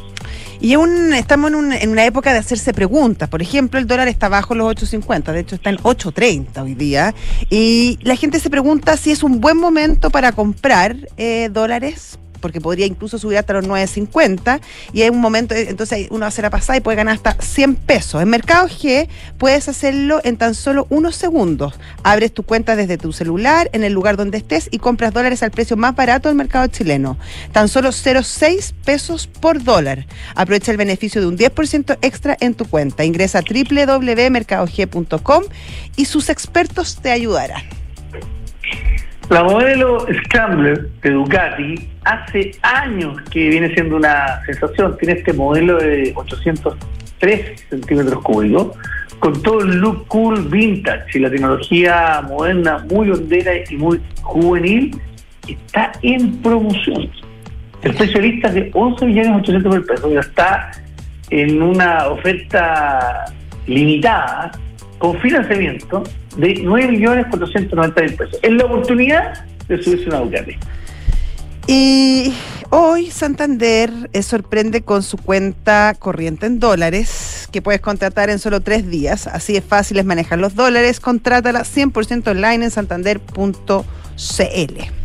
Y 0.61 0.75
un, 0.75 1.11
estamos 1.13 1.51
en, 1.51 1.73
en, 1.73 1.89
una 1.89 2.05
época 2.05 2.33
de 2.33 2.39
hacerse 2.39 2.71
preguntas. 2.71 3.27
Por 3.27 3.41
ejemplo, 3.41 3.79
el 3.79 3.87
dólar 3.87 4.07
está 4.07 4.29
bajo 4.29 4.53
los 4.53 4.67
8.50, 4.75 5.31
de 5.31 5.39
hecho 5.39 5.55
está 5.55 5.71
en 5.71 5.77
8.30 5.77 6.61
hoy 6.61 6.75
día. 6.75 7.15
Y 7.49 7.97
la 8.03 8.15
gente 8.15 8.39
se 8.39 8.51
pregunta 8.51 8.95
si 8.95 9.11
es 9.11 9.23
un 9.23 9.41
buen 9.41 9.57
momento 9.57 10.11
para 10.11 10.31
comprar 10.33 10.95
eh, 11.17 11.49
dólares 11.51 12.19
porque 12.41 12.59
podría 12.59 12.85
incluso 12.85 13.17
subir 13.17 13.37
hasta 13.37 13.53
los 13.53 13.65
9.50 13.65 14.59
y 14.93 15.03
hay 15.03 15.09
un 15.09 15.19
momento, 15.19 15.55
entonces 15.55 16.07
uno 16.09 16.25
hace 16.25 16.41
la 16.41 16.49
pasada 16.49 16.77
y 16.77 16.81
puede 16.81 16.97
ganar 16.97 17.15
hasta 17.15 17.37
100 17.39 17.75
pesos. 17.75 18.21
En 18.21 18.29
Mercado 18.29 18.67
G 18.67 19.07
puedes 19.37 19.69
hacerlo 19.69 20.19
en 20.23 20.37
tan 20.37 20.55
solo 20.55 20.87
unos 20.89 21.15
segundos. 21.15 21.75
Abres 22.03 22.33
tu 22.33 22.43
cuenta 22.43 22.75
desde 22.75 22.97
tu 22.97 23.13
celular 23.13 23.69
en 23.73 23.83
el 23.83 23.93
lugar 23.93 24.17
donde 24.17 24.39
estés 24.39 24.67
y 24.71 24.79
compras 24.79 25.13
dólares 25.13 25.43
al 25.43 25.51
precio 25.51 25.77
más 25.77 25.95
barato 25.95 26.29
del 26.29 26.37
mercado 26.37 26.65
chileno. 26.67 27.17
Tan 27.51 27.67
solo 27.67 27.89
0,6 27.89 28.73
pesos 28.83 29.27
por 29.27 29.63
dólar. 29.63 30.07
Aprovecha 30.35 30.71
el 30.71 30.77
beneficio 30.77 31.21
de 31.21 31.27
un 31.27 31.37
10% 31.37 31.99
extra 32.01 32.35
en 32.39 32.55
tu 32.55 32.65
cuenta. 32.65 33.05
Ingresa 33.05 33.39
a 33.39 33.43
www.mercadog.com 33.43 35.43
y 35.95 36.05
sus 36.05 36.29
expertos 36.29 36.97
te 37.01 37.11
ayudarán. 37.11 37.61
La 39.31 39.45
modelo 39.45 40.05
Scrambler 40.25 40.89
de 41.01 41.11
Ducati 41.11 41.75
hace 42.03 42.51
años 42.63 43.15
que 43.31 43.47
viene 43.47 43.73
siendo 43.73 43.95
una 43.95 44.43
sensación. 44.45 44.97
Tiene 44.97 45.19
este 45.19 45.31
modelo 45.31 45.77
de 45.77 46.11
803 46.13 47.65
centímetros 47.69 48.21
cúbicos, 48.23 48.75
con 49.19 49.41
todo 49.41 49.61
el 49.61 49.77
look 49.77 50.05
cool 50.09 50.49
vintage 50.49 51.17
y 51.17 51.19
la 51.19 51.29
tecnología 51.29 52.21
moderna 52.27 52.85
muy 52.91 53.09
hondera 53.09 53.53
y 53.69 53.77
muy 53.77 54.01
juvenil. 54.21 54.99
Está 55.47 55.93
en 56.01 56.41
promoción. 56.41 57.09
El 57.83 57.93
precio 57.93 58.19
lista 58.19 58.49
es 58.49 58.55
de 58.55 58.71
11 58.73 59.05
millones 59.05 59.31
800 59.43 59.73
mil 59.73 59.85
pesos. 59.85 60.11
Ya 60.11 60.19
está 60.19 60.71
en 61.29 61.61
una 61.61 62.09
oferta 62.09 63.27
limitada 63.65 64.51
con 64.99 65.17
financiamiento 65.21 66.03
de 66.37 66.63
9.490.000 66.63 68.17
pesos. 68.17 68.39
Es 68.41 68.51
la 68.51 68.65
oportunidad 68.65 69.45
de 69.67 69.81
subirse 69.81 70.07
una 70.07 70.19
Ducati. 70.19 70.57
Y 71.67 72.33
hoy 72.69 73.11
Santander 73.11 73.91
eh, 74.13 74.23
sorprende 74.23 74.81
con 74.81 75.03
su 75.03 75.17
cuenta 75.17 75.95
corriente 75.97 76.47
en 76.47 76.59
dólares 76.59 77.47
que 77.51 77.61
puedes 77.61 77.81
contratar 77.81 78.29
en 78.29 78.39
solo 78.39 78.61
tres 78.61 78.89
días. 78.89 79.27
Así 79.27 79.55
es 79.55 79.63
fácil 79.63 79.99
es 79.99 80.05
manejar 80.05 80.39
los 80.39 80.55
dólares. 80.55 80.99
Contrátala 80.99 81.61
100% 81.61 82.27
online 82.27 82.65
en 82.65 82.71
santander.cl. 82.71 85.00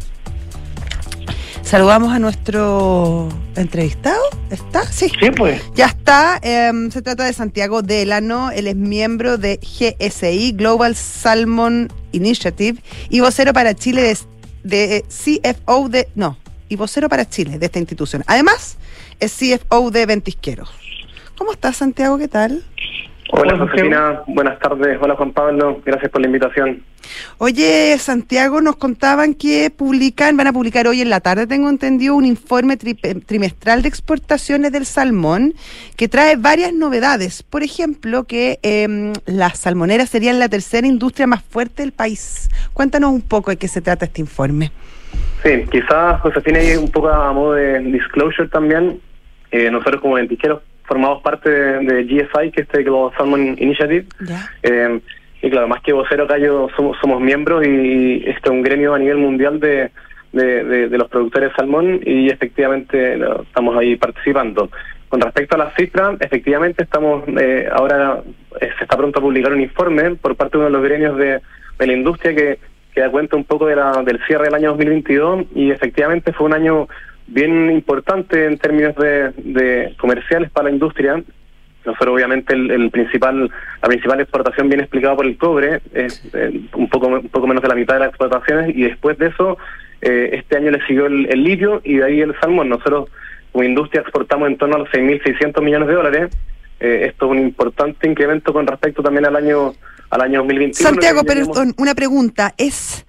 Saludamos 1.66 2.12
a 2.12 2.20
nuestro 2.20 3.28
entrevistado. 3.56 4.22
¿Está? 4.50 4.86
Sí. 4.86 5.10
Sí, 5.20 5.30
pues. 5.36 5.60
Ya 5.74 5.86
está. 5.86 6.38
Eh, 6.40 6.70
se 6.92 7.02
trata 7.02 7.24
de 7.24 7.32
Santiago 7.32 7.82
Delano. 7.82 8.52
Él 8.52 8.68
es 8.68 8.76
miembro 8.76 9.36
de 9.36 9.58
GSI, 9.58 10.52
Global 10.52 10.94
Salmon 10.94 11.92
Initiative, 12.12 12.80
y 13.10 13.18
vocero 13.18 13.52
para 13.52 13.74
Chile 13.74 14.16
de, 14.62 15.02
de 15.02 15.04
CFO 15.08 15.88
de. 15.88 16.06
No, 16.14 16.38
y 16.68 16.76
vocero 16.76 17.08
para 17.08 17.28
Chile 17.28 17.58
de 17.58 17.66
esta 17.66 17.80
institución. 17.80 18.22
Además, 18.28 18.76
es 19.18 19.34
CFO 19.34 19.90
de 19.90 20.06
Ventisqueros. 20.06 20.70
¿Cómo 21.36 21.50
estás, 21.50 21.78
Santiago? 21.78 22.16
¿Qué 22.16 22.28
tal? 22.28 22.62
Hola, 23.30 23.58
Josefina. 23.58 24.22
Buenas 24.26 24.58
tardes. 24.60 24.98
Hola, 25.00 25.16
Juan 25.16 25.32
Pablo. 25.32 25.80
Gracias 25.84 26.10
por 26.10 26.20
la 26.20 26.28
invitación. 26.28 26.82
Oye, 27.38 27.96
Santiago, 27.98 28.60
nos 28.60 28.76
contaban 28.76 29.34
que 29.34 29.70
publican, 29.70 30.36
van 30.36 30.48
a 30.48 30.52
publicar 30.52 30.86
hoy 30.86 31.00
en 31.00 31.10
la 31.10 31.20
tarde, 31.20 31.46
tengo 31.46 31.68
entendido, 31.68 32.16
un 32.16 32.24
informe 32.24 32.76
tri 32.76 32.94
trimestral 32.94 33.82
de 33.82 33.88
exportaciones 33.88 34.72
del 34.72 34.86
salmón 34.86 35.54
que 35.96 36.08
trae 36.08 36.36
varias 36.36 36.72
novedades. 36.72 37.42
Por 37.42 37.62
ejemplo, 37.62 38.24
que 38.24 38.58
eh, 38.62 39.12
las 39.26 39.58
salmoneras 39.58 40.08
serían 40.08 40.38
la 40.38 40.48
tercera 40.48 40.86
industria 40.86 41.26
más 41.26 41.42
fuerte 41.42 41.82
del 41.82 41.92
país. 41.92 42.48
Cuéntanos 42.72 43.10
un 43.10 43.22
poco 43.22 43.50
de 43.50 43.56
qué 43.56 43.68
se 43.68 43.80
trata 43.80 44.06
este 44.06 44.20
informe. 44.20 44.70
Sí, 45.44 45.64
quizás, 45.70 46.20
Josefina, 46.20 46.58
un 46.80 46.90
poco 46.90 47.08
a 47.08 47.32
modo 47.32 47.52
de 47.52 47.78
disclosure 47.80 48.48
también, 48.48 49.00
eh, 49.50 49.70
nosotros 49.70 50.00
como 50.00 50.14
ventiqueros 50.14 50.62
formamos 50.86 51.22
parte 51.22 51.50
de, 51.50 51.78
de, 51.80 52.04
GSI, 52.04 52.50
que 52.50 52.62
es 52.62 52.68
este 52.68 52.82
Global 52.82 53.12
Salmon 53.16 53.56
Initiative. 53.58 54.06
Eh, 54.62 55.00
y 55.42 55.50
claro, 55.50 55.68
más 55.68 55.82
que 55.82 55.92
vocero 55.92 56.24
acá 56.24 56.38
yo 56.38 56.68
somos, 56.76 56.96
somos 57.00 57.20
miembros 57.20 57.66
y 57.66 58.22
este 58.26 58.48
es 58.48 58.50
un 58.50 58.62
gremio 58.62 58.94
a 58.94 58.98
nivel 58.98 59.18
mundial 59.18 59.60
de, 59.60 59.90
de, 60.32 60.64
de, 60.64 60.88
de 60.88 60.98
los 60.98 61.08
productores 61.08 61.50
de 61.50 61.56
salmón 61.56 62.00
y 62.04 62.30
efectivamente 62.30 63.16
no, 63.16 63.42
estamos 63.42 63.76
ahí 63.76 63.96
participando. 63.96 64.70
Con 65.08 65.20
respecto 65.20 65.54
a 65.54 65.58
las 65.58 65.74
cifras, 65.74 66.16
efectivamente 66.20 66.82
estamos 66.82 67.24
eh, 67.38 67.68
ahora 67.72 68.22
eh, 68.60 68.70
se 68.76 68.84
está 68.84 68.96
pronto 68.96 69.18
a 69.18 69.22
publicar 69.22 69.52
un 69.52 69.60
informe 69.60 70.16
por 70.16 70.34
parte 70.36 70.58
de 70.58 70.64
uno 70.64 70.66
de 70.66 70.72
los 70.72 70.82
gremios 70.82 71.16
de, 71.16 71.40
de 71.78 71.86
la 71.86 71.92
industria 71.92 72.34
que, 72.34 72.58
que 72.92 73.00
da 73.00 73.10
cuenta 73.10 73.36
un 73.36 73.44
poco 73.44 73.66
de 73.66 73.76
la, 73.76 74.02
del 74.02 74.20
cierre 74.26 74.44
del 74.44 74.54
año 74.54 74.70
2022 74.70 75.46
y 75.54 75.70
efectivamente 75.70 76.32
fue 76.32 76.46
un 76.46 76.54
año 76.54 76.88
bien 77.26 77.70
importante 77.70 78.46
en 78.46 78.58
términos 78.58 78.94
de, 78.96 79.32
de 79.36 79.94
comerciales 79.98 80.50
para 80.50 80.68
la 80.68 80.74
industria. 80.74 81.22
Nosotros 81.84 82.14
obviamente 82.14 82.54
el, 82.54 82.70
el, 82.70 82.90
principal, 82.90 83.50
la 83.82 83.88
principal 83.88 84.20
exportación 84.20 84.68
viene 84.68 84.82
explicada 84.82 85.14
por 85.14 85.26
el 85.26 85.36
cobre, 85.36 85.80
es 85.94 86.22
eh, 86.34 86.60
un 86.74 86.88
poco 86.88 87.06
un 87.06 87.28
poco 87.28 87.46
menos 87.46 87.62
de 87.62 87.68
la 87.68 87.76
mitad 87.76 87.94
de 87.94 88.00
las 88.00 88.08
exportaciones 88.08 88.76
y 88.76 88.82
después 88.82 89.16
de 89.18 89.28
eso 89.28 89.56
eh, 90.00 90.30
este 90.32 90.56
año 90.56 90.72
le 90.72 90.84
siguió 90.86 91.06
el, 91.06 91.26
el, 91.26 91.44
litio 91.44 91.80
y 91.84 91.98
de 91.98 92.04
ahí 92.04 92.20
el 92.20 92.34
salmón. 92.40 92.68
Nosotros 92.68 93.08
como 93.52 93.64
industria 93.64 94.02
exportamos 94.02 94.48
en 94.48 94.58
torno 94.58 94.76
a 94.76 94.78
los 94.80 94.88
6.600 94.88 95.62
millones 95.62 95.88
de 95.88 95.94
dólares. 95.94 96.30
Eh, 96.80 97.06
esto 97.08 97.26
es 97.26 97.32
un 97.32 97.38
importante 97.38 98.08
incremento 98.08 98.52
con 98.52 98.66
respecto 98.66 99.02
también 99.02 99.24
al 99.24 99.36
año 99.36 99.72
al 100.16 100.22
año 100.22 100.40
2021. 100.40 100.90
Santiago, 100.90 101.22
una 101.76 101.94
pregunta, 101.94 102.54
¿es 102.58 103.06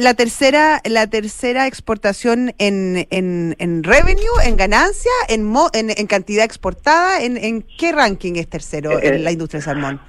la 0.00 0.14
tercera 0.14 0.80
la 0.84 1.06
tercera 1.06 1.66
exportación 1.66 2.52
en, 2.58 3.06
en, 3.10 3.56
en 3.58 3.84
revenue, 3.84 4.42
en 4.44 4.56
ganancia, 4.56 5.10
en, 5.28 5.44
mo, 5.44 5.68
en, 5.72 5.90
en, 5.90 6.06
cantidad 6.06 6.44
exportada? 6.44 7.22
¿En, 7.22 7.36
¿En 7.36 7.64
qué 7.78 7.92
ranking 7.92 8.34
es 8.36 8.48
tercero 8.48 8.92
eh, 8.92 9.14
en 9.14 9.24
la 9.24 9.32
industria 9.32 9.58
del 9.58 9.64
salmón? 9.64 10.00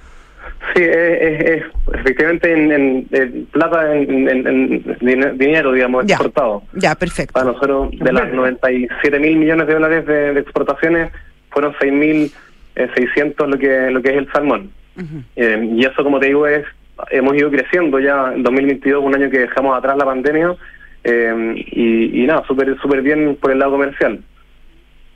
Sí, 0.74 0.82
eh, 0.82 1.62
efectivamente 1.94 2.52
en, 2.52 3.08
en, 3.10 3.46
plata, 3.46 3.94
en, 3.94 4.98
dinero, 5.38 5.72
digamos, 5.72 6.06
ya, 6.06 6.16
exportado. 6.16 6.62
Ya, 6.74 6.94
perfecto. 6.94 7.32
Para 7.32 7.46
nosotros, 7.46 7.90
de 7.92 8.12
las 8.12 8.32
97 8.32 9.18
mil 9.18 9.36
millones 9.36 9.66
de 9.66 9.74
dólares 9.74 10.06
de, 10.06 10.34
de 10.34 10.40
exportaciones, 10.40 11.10
fueron 11.50 11.74
6 11.80 11.92
mil 11.92 12.32
600 12.74 13.48
lo 13.48 13.58
que, 13.58 13.90
lo 13.90 14.02
que 14.02 14.10
es 14.10 14.16
el 14.16 14.32
salmón. 14.32 14.70
Uh 15.00 15.02
-huh. 15.02 15.22
eh, 15.36 15.68
y 15.76 15.84
eso, 15.84 16.04
como 16.04 16.20
te 16.20 16.26
digo, 16.26 16.46
es 16.46 16.64
hemos 17.10 17.34
ido 17.36 17.50
creciendo 17.50 17.98
ya 17.98 18.32
en 18.34 18.42
2022, 18.42 19.02
un 19.02 19.14
año 19.14 19.30
que 19.30 19.40
dejamos 19.40 19.76
atrás 19.76 19.96
la 19.96 20.04
pandemia, 20.04 20.54
eh, 21.04 21.64
y, 21.72 22.22
y, 22.22 22.26
nada, 22.26 22.44
súper 22.46 22.76
super 22.80 23.00
bien 23.02 23.36
por 23.40 23.52
el 23.52 23.58
lado 23.58 23.72
comercial. 23.72 24.20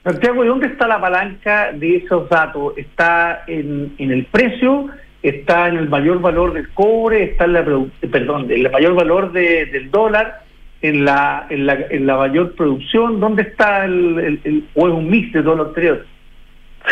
Santiago, 0.03 0.45
¿y 0.45 0.49
dónde 0.49 0.67
está 0.67 0.87
la 0.87 1.00
palanca 1.00 1.73
de 1.73 1.97
esos 1.97 2.29
datos? 2.29 2.75
¿Está 2.76 3.45
en, 3.47 3.95
en 3.99 4.11
el 4.11 4.25
precio? 4.26 4.88
¿Está 5.23 5.69
en 5.69 5.79
el 5.79 5.88
mayor 5.88 6.21
valor 6.21 6.53
del 6.53 6.69
cobre? 6.71 7.25
¿Está 7.25 7.45
en 7.47 7.55
la, 7.55 7.64
perdón, 7.64 8.50
en 8.50 8.67
el 8.67 8.71
mayor 8.71 8.95
valor 8.95 9.33
de, 9.33 9.67
del 9.67 9.91
dólar? 9.91 10.43
¿En 10.83 11.07
la, 11.07 11.47
en, 11.49 11.64
la, 11.64 11.79
¿En 11.88 12.07
la 12.07 12.19
mayor 12.19 12.55
producción? 12.55 13.19
¿Dónde 13.19 13.43
está 13.43 13.87
el, 13.87 14.19
el, 14.19 14.41
el 14.45 14.64
o 14.75 14.88
es 14.88 14.95
un 14.95 15.09
mix 15.09 15.33
de 15.33 15.43
todo 15.43 15.57
lo 15.57 15.64
anterior? 15.69 16.05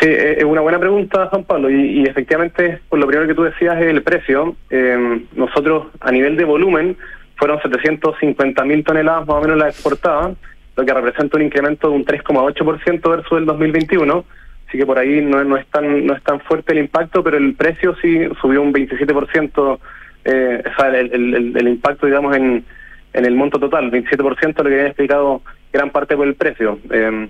Sí, 0.01 0.09
es 0.09 0.45
una 0.45 0.63
buena 0.63 0.79
pregunta, 0.79 1.27
Juan 1.27 1.45
Pablo, 1.45 1.69
y, 1.71 2.05
efectivamente, 2.05 2.81
por 2.89 2.99
lo 2.99 3.07
primero 3.07 3.29
que 3.29 3.35
tú 3.35 3.43
decías 3.43 3.79
es 3.79 3.87
el 3.87 4.03
precio. 4.03 4.57
Eh, 4.71 5.27
nosotros, 5.35 5.89
a 6.01 6.11
nivel 6.11 6.37
de 6.37 6.45
volumen, 6.45 6.97
fueron 7.37 7.61
750 7.61 8.65
mil 8.65 8.85
toneladas 8.85 9.27
más 9.27 9.37
o 9.37 9.41
menos 9.43 9.59
las 9.59 9.75
exportadas, 9.75 10.35
lo 10.77 10.87
que 10.87 10.95
representa 10.95 11.37
un 11.37 11.45
incremento 11.45 11.91
de 11.91 11.97
un 11.97 12.05
3,8% 12.07 13.11
versus 13.11 13.39
el 13.39 13.45
2021. 13.45 14.25
así 14.67 14.79
que 14.79 14.87
por 14.87 14.99
ahí 14.99 15.21
no, 15.21 15.45
no, 15.45 15.59
es 15.59 15.67
tan 15.67 16.07
no 16.07 16.15
es 16.15 16.23
tan 16.23 16.41
fuerte 16.41 16.73
el 16.73 16.79
impacto, 16.79 17.23
pero 17.23 17.37
el 17.37 17.55
precio 17.55 17.95
sí 18.01 18.21
subió 18.41 18.63
un 18.63 18.73
27%, 18.73 19.79
eh, 20.25 20.63
o 20.65 20.81
sea, 20.81 20.89
el, 20.99 21.55
el, 21.57 21.69
impacto, 21.69 22.07
digamos, 22.07 22.35
en, 22.35 22.65
en 23.13 23.25
el 23.27 23.35
monto 23.35 23.59
total, 23.59 23.91
27% 23.91 24.57
lo 24.57 24.71
que 24.71 24.75
había 24.75 24.87
explicado 24.87 25.43
gran 25.71 25.91
parte 25.91 26.17
por 26.17 26.27
el 26.27 26.35
precio. 26.35 26.79
Eh, 26.91 27.29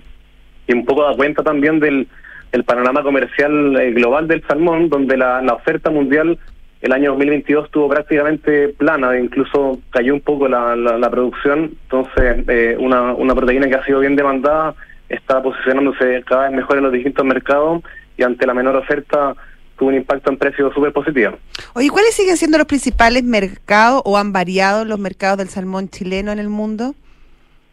y 0.67 0.73
un 0.73 0.85
poco 0.85 1.03
da 1.03 1.15
cuenta 1.15 1.43
también 1.43 1.79
del 1.79 2.07
el 2.53 2.63
panorama 2.63 3.03
comercial 3.03 3.75
eh, 3.77 3.91
global 3.91 4.27
del 4.27 4.43
salmón, 4.47 4.87
donde 4.87 5.17
la, 5.17 5.41
la 5.41 5.55
oferta 5.55 5.89
mundial 5.89 6.39
el 6.81 6.91
año 6.91 7.11
2022 7.11 7.65
estuvo 7.65 7.89
prácticamente 7.89 8.69
plana, 8.69 9.17
incluso 9.17 9.79
cayó 9.89 10.13
un 10.13 10.21
poco 10.21 10.47
la, 10.47 10.75
la, 10.75 11.09
producción, 11.09 11.75
entonces 11.83 12.45
eh, 12.47 12.75
una, 12.77 13.13
una 13.13 13.33
proteína 13.33 13.67
que 13.67 13.75
ha 13.75 13.85
sido 13.85 14.01
bien 14.01 14.15
demandada 14.15 14.75
está 15.09 15.41
posicionándose 15.41 16.23
cada 16.25 16.43
vez 16.43 16.51
mejor 16.51 16.77
en 16.77 16.83
los 16.83 16.93
distintos 16.93 17.25
mercados 17.25 17.83
y 18.17 18.23
ante 18.23 18.45
la 18.45 18.53
menor 18.53 18.75
oferta 18.75 19.33
tuvo 19.77 19.89
un 19.89 19.95
impacto 19.95 20.29
en 20.31 20.37
precios 20.37 20.73
súper 20.73 20.91
positivo. 20.91 21.37
Oye, 21.73 21.89
¿cuáles 21.89 22.13
siguen 22.13 22.37
siendo 22.37 22.57
los 22.57 22.67
principales 22.67 23.23
mercados 23.23 24.01
o 24.05 24.17
han 24.17 24.31
variado 24.31 24.85
los 24.85 24.99
mercados 24.99 25.37
del 25.37 25.47
salmón 25.47 25.89
chileno 25.89 26.31
en 26.31 26.39
el 26.39 26.49
mundo? 26.49 26.95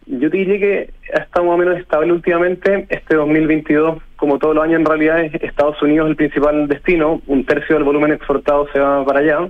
Yo 0.07 0.31
diría 0.31 0.59
que 0.59 0.91
ha 1.15 1.23
estado 1.23 1.47
más 1.47 1.55
o 1.55 1.59
menos 1.59 1.79
estable 1.79 2.13
últimamente. 2.13 2.87
Este 2.89 3.17
2022, 3.17 4.03
como 4.21 4.39
todos 4.39 4.55
los 4.55 4.63
años, 4.63 4.81
en 4.81 4.87
realidad 4.87 5.25
es 5.25 5.35
Estados 5.43 5.81
Unidos 5.83 6.11
el 6.11 6.15
principal 6.15 6.69
destino. 6.69 7.23
Un 7.27 7.45
tercio 7.47 7.75
del 7.75 7.85
volumen 7.85 8.13
exportado 8.13 8.69
se 8.71 8.79
va 8.79 9.03
para 9.05 9.21
allá. 9.21 9.49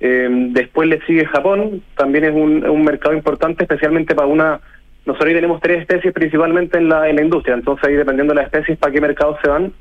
Eh, 0.00 0.28
después 0.50 0.88
le 0.88 1.00
sigue 1.06 1.24
Japón. 1.26 1.82
También 1.96 2.24
es 2.24 2.34
un, 2.34 2.82
mercado 2.82 3.14
importante, 3.14 3.62
especialmente 3.62 4.14
para 4.16 4.26
una 4.26 4.60
nosotros 5.06 5.32
tenemos 5.32 5.60
tres 5.62 5.80
especies 5.80 6.12
principalmente 6.12 6.76
en 6.76 6.88
la, 6.88 7.08
en 7.08 7.16
la 7.16 7.22
industria, 7.22 7.54
entonces 7.54 7.88
ahí 7.88 7.94
dependiendo 7.94 8.34
de 8.34 8.40
las 8.42 8.52
especies 8.52 8.76
para 8.78 8.92
qué 8.92 9.00
mercados 9.00 9.38
se 9.42 9.48
van, 9.48 9.72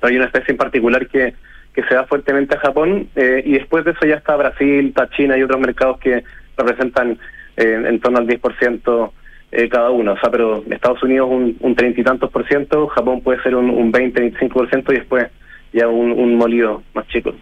hay 0.00 0.16
una 0.16 0.26
especie 0.26 0.52
en 0.52 0.56
particular 0.56 1.08
que, 1.08 1.34
que 1.74 1.82
se 1.82 1.94
da 1.94 2.04
fuertemente 2.04 2.56
a 2.56 2.60
Japón 2.60 3.08
eh, 3.16 3.42
y 3.44 3.54
después 3.54 3.84
de 3.84 3.90
eso 3.90 4.06
ya 4.06 4.14
está 4.14 4.36
Brasil, 4.36 4.88
está 4.88 5.10
China 5.10 5.36
y 5.36 5.42
otros 5.42 5.60
mercados 5.60 5.98
que 5.98 6.22
representan 6.56 7.18
eh, 7.56 7.82
en 7.86 7.98
torno 8.00 8.18
al 8.18 8.28
10% 8.28 9.10
eh, 9.52 9.68
cada 9.68 9.90
uno. 9.90 10.14
O 10.14 10.18
sea, 10.18 10.30
pero 10.30 10.64
Estados 10.70 11.02
Unidos 11.02 11.28
un, 11.30 11.74
treinta 11.76 12.00
y 12.00 12.04
tantos 12.04 12.30
por 12.30 12.48
ciento, 12.48 12.88
Japón 12.88 13.20
puede 13.20 13.42
ser 13.42 13.54
un, 13.54 13.92
20, 13.92 14.20
25 14.20 14.54
por 14.54 14.68
ciento 14.70 14.92
y 14.92 14.96
después 14.96 15.26
ya 15.74 15.88
un, 15.88 16.36
molido 16.36 16.82
más 16.94 17.06
chico. 17.08 17.34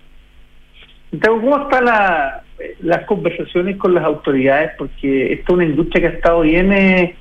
¿cómo 1.21 1.63
están 1.63 1.85
la, 1.85 2.43
las 2.81 3.05
conversaciones 3.05 3.77
con 3.77 3.95
las 3.95 4.05
autoridades? 4.05 4.73
Porque 4.77 5.33
esta 5.33 5.45
es 5.45 5.51
una 5.51 5.65
industria 5.65 6.01
que 6.03 6.07
ha 6.09 6.19
estado 6.19 6.41
bien, 6.43 6.73
eh, 6.73 7.15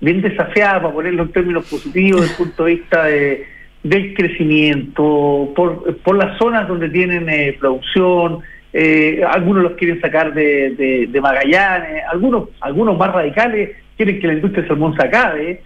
bien 0.00 0.20
desafiada, 0.20 0.80
para 0.82 0.94
ponerlo 0.94 1.22
en 1.22 1.32
términos 1.32 1.68
positivos, 1.68 2.20
desde 2.20 2.32
el 2.32 2.38
punto 2.38 2.64
de 2.64 2.74
vista 2.74 3.04
de, 3.04 3.46
del 3.82 4.14
crecimiento, 4.14 5.52
por, 5.56 5.96
por 5.98 6.16
las 6.16 6.38
zonas 6.38 6.68
donde 6.68 6.88
tienen 6.90 7.28
eh, 7.28 7.56
producción, 7.58 8.40
eh, 8.74 9.22
algunos 9.26 9.62
los 9.62 9.72
quieren 9.72 10.00
sacar 10.00 10.34
de, 10.34 11.06
de, 11.08 11.20
Magallanes, 11.20 12.04
algunos, 12.12 12.50
algunos 12.60 12.98
más 12.98 13.12
radicales 13.12 13.70
quieren 13.96 14.20
que 14.20 14.26
la 14.26 14.34
industria 14.34 14.62
del 14.62 14.68
salmón 14.68 14.94
se 14.96 15.06
acabe, 15.06 15.62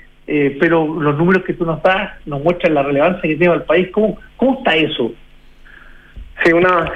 pero 0.61 0.87
los 1.00 1.17
números 1.17 1.43
que 1.43 1.55
tú 1.55 1.65
nos 1.65 1.83
das 1.83 2.12
nos 2.27 2.43
muestran 2.45 2.75
la 2.75 2.83
relevancia 2.83 3.23
que 3.23 3.37
tiene 3.37 3.55
el 3.55 3.62
país. 3.62 3.88
¿Cómo, 3.91 4.19
cómo 4.37 4.59
está 4.59 4.77
eso? 4.77 5.12
Sí, 6.45 6.53
una, 6.53 6.93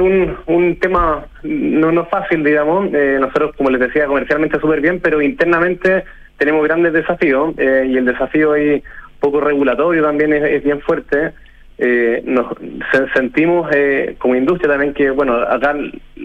un, 0.00 0.36
un 0.46 0.78
tema 0.78 1.26
no, 1.42 1.90
no 1.90 2.06
fácil, 2.06 2.44
digamos. 2.44 2.92
Eh, 2.94 3.18
nosotros, 3.20 3.54
como 3.56 3.70
les 3.70 3.80
decía, 3.80 4.06
comercialmente 4.06 4.60
súper 4.60 4.80
bien, 4.80 5.00
pero 5.00 5.20
internamente 5.20 6.04
tenemos 6.38 6.62
grandes 6.64 6.92
desafíos 6.92 7.54
eh, 7.58 7.86
y 7.88 7.96
el 7.96 8.04
desafío 8.04 8.52
ahí 8.52 8.82
poco 9.18 9.40
regulatorio 9.40 10.04
también 10.04 10.32
es, 10.32 10.62
bien 10.62 10.80
fuerte. 10.80 11.32
Eh, 11.78 12.22
nos 12.24 12.54
sentimos 13.14 13.68
como 14.18 14.34
industria 14.34 14.70
también 14.70 14.94
que, 14.94 15.10
bueno, 15.10 15.34
acá 15.34 15.74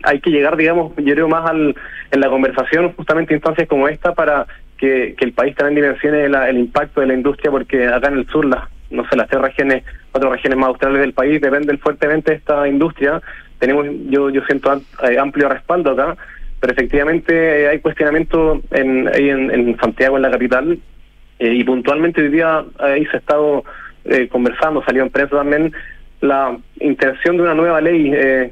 hay 0.04 0.20
que 0.22 0.30
llegar, 0.30 0.56
digamos, 0.56 0.94
yo 0.98 1.14
creo 1.14 1.28
más 1.28 1.50
al, 1.50 1.76
en 2.12 2.20
la 2.20 2.30
conversación 2.30 2.94
justamente 2.94 3.34
instancias 3.34 3.68
como 3.68 3.88
esta 3.88 4.14
para 4.14 4.48
que, 4.78 5.16
que 5.18 5.26
el 5.26 5.34
país 5.34 5.56
también 5.56 5.84
dimensione 5.84 6.26
el 6.26 6.58
impacto 6.58 7.02
de 7.02 7.08
la 7.08 7.14
industria, 7.14 7.52
porque 7.52 7.88
acá 7.88 8.08
en 8.08 8.20
el 8.20 8.28
sur 8.28 8.46
las 8.46 8.70
no 8.92 9.08
sé, 9.08 9.16
las 9.16 9.28
tres 9.28 9.42
regiones, 9.42 9.84
cuatro 10.12 10.32
regiones 10.32 10.60
más 10.60 10.68
australes 10.70 11.02
del 11.02 11.14
país 11.14 11.42
dependen 11.42 11.80
fuertemente 11.80 12.32
de 12.32 12.38
esta 12.38 12.68
industria. 12.68 13.22
Tenemos, 13.60 13.88
yo, 14.10 14.30
yo 14.30 14.44
siento 14.46 14.82
eh, 15.04 15.18
amplio 15.18 15.50
respaldo 15.50 15.92
acá, 15.92 16.18
pero 16.60 16.74
efectivamente 16.74 17.64
eh, 17.64 17.68
hay 17.70 17.80
cuestionamiento 17.80 18.62
en, 18.72 19.08
ahí 19.08 19.30
en, 19.30 19.78
Santiago, 19.80 20.18
en 20.18 20.24
la 20.24 20.32
capital, 20.32 20.80
eh, 21.40 21.54
y 21.54 21.64
puntualmente 21.64 22.22
hoy 22.22 22.30
día 22.30 22.64
ahí 22.80 23.06
se 23.06 23.18
ha 23.18 23.20
estado 23.20 23.64
conversando, 24.30 24.84
salió 24.84 25.04
en 25.04 25.10
prensa 25.10 25.38
también, 25.38 25.72
la 26.22 26.58
intención 26.80 27.38
de 27.38 27.44
una 27.44 27.54
nueva 27.54 27.82
ley 27.82 28.12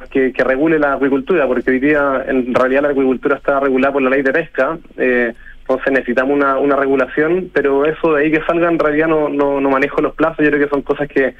que, 0.09 0.33
que 0.33 0.43
regule 0.43 0.79
la 0.79 0.93
agricultura, 0.93 1.45
porque 1.47 1.71
hoy 1.71 1.79
día 1.79 2.23
en 2.27 2.53
realidad 2.53 2.83
la 2.83 2.89
agricultura 2.89 3.37
está 3.37 3.59
regulada 3.59 3.93
por 3.93 4.01
la 4.01 4.09
ley 4.09 4.21
de 4.21 4.31
pesca. 4.31 4.77
Eh, 4.97 5.33
entonces 5.69 5.93
necesitamos 5.93 6.35
una, 6.35 6.57
una 6.57 6.75
regulación, 6.75 7.51
pero 7.53 7.85
eso 7.85 8.15
de 8.15 8.23
ahí 8.23 8.31
que 8.31 8.41
salga 8.41 8.67
en 8.69 8.79
realidad 8.79 9.07
no, 9.07 9.29
no, 9.29 9.61
no 9.61 9.69
manejo 9.69 10.01
los 10.01 10.15
plazos, 10.15 10.43
yo 10.43 10.49
creo 10.49 10.65
que 10.65 10.73
son 10.73 10.81
cosas 10.81 11.07
que, 11.07 11.35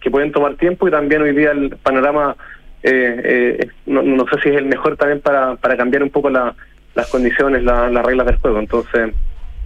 que 0.00 0.10
pueden 0.10 0.32
tomar 0.32 0.56
tiempo 0.56 0.86
y 0.86 0.90
también 0.90 1.22
hoy 1.22 1.34
día 1.34 1.52
el 1.52 1.70
panorama 1.82 2.36
eh, 2.82 3.20
eh, 3.62 3.68
no, 3.86 4.02
no, 4.02 4.26
sé 4.28 4.38
si 4.42 4.48
es 4.50 4.56
el 4.56 4.66
mejor 4.66 4.98
también 4.98 5.22
para, 5.22 5.56
para 5.56 5.78
cambiar 5.78 6.02
un 6.02 6.10
poco 6.10 6.28
la, 6.28 6.54
las 6.94 7.08
condiciones, 7.08 7.62
las 7.62 8.04
reglas 8.04 8.26
del 8.26 8.36
juego. 8.36 8.58
Entonces 8.58 9.14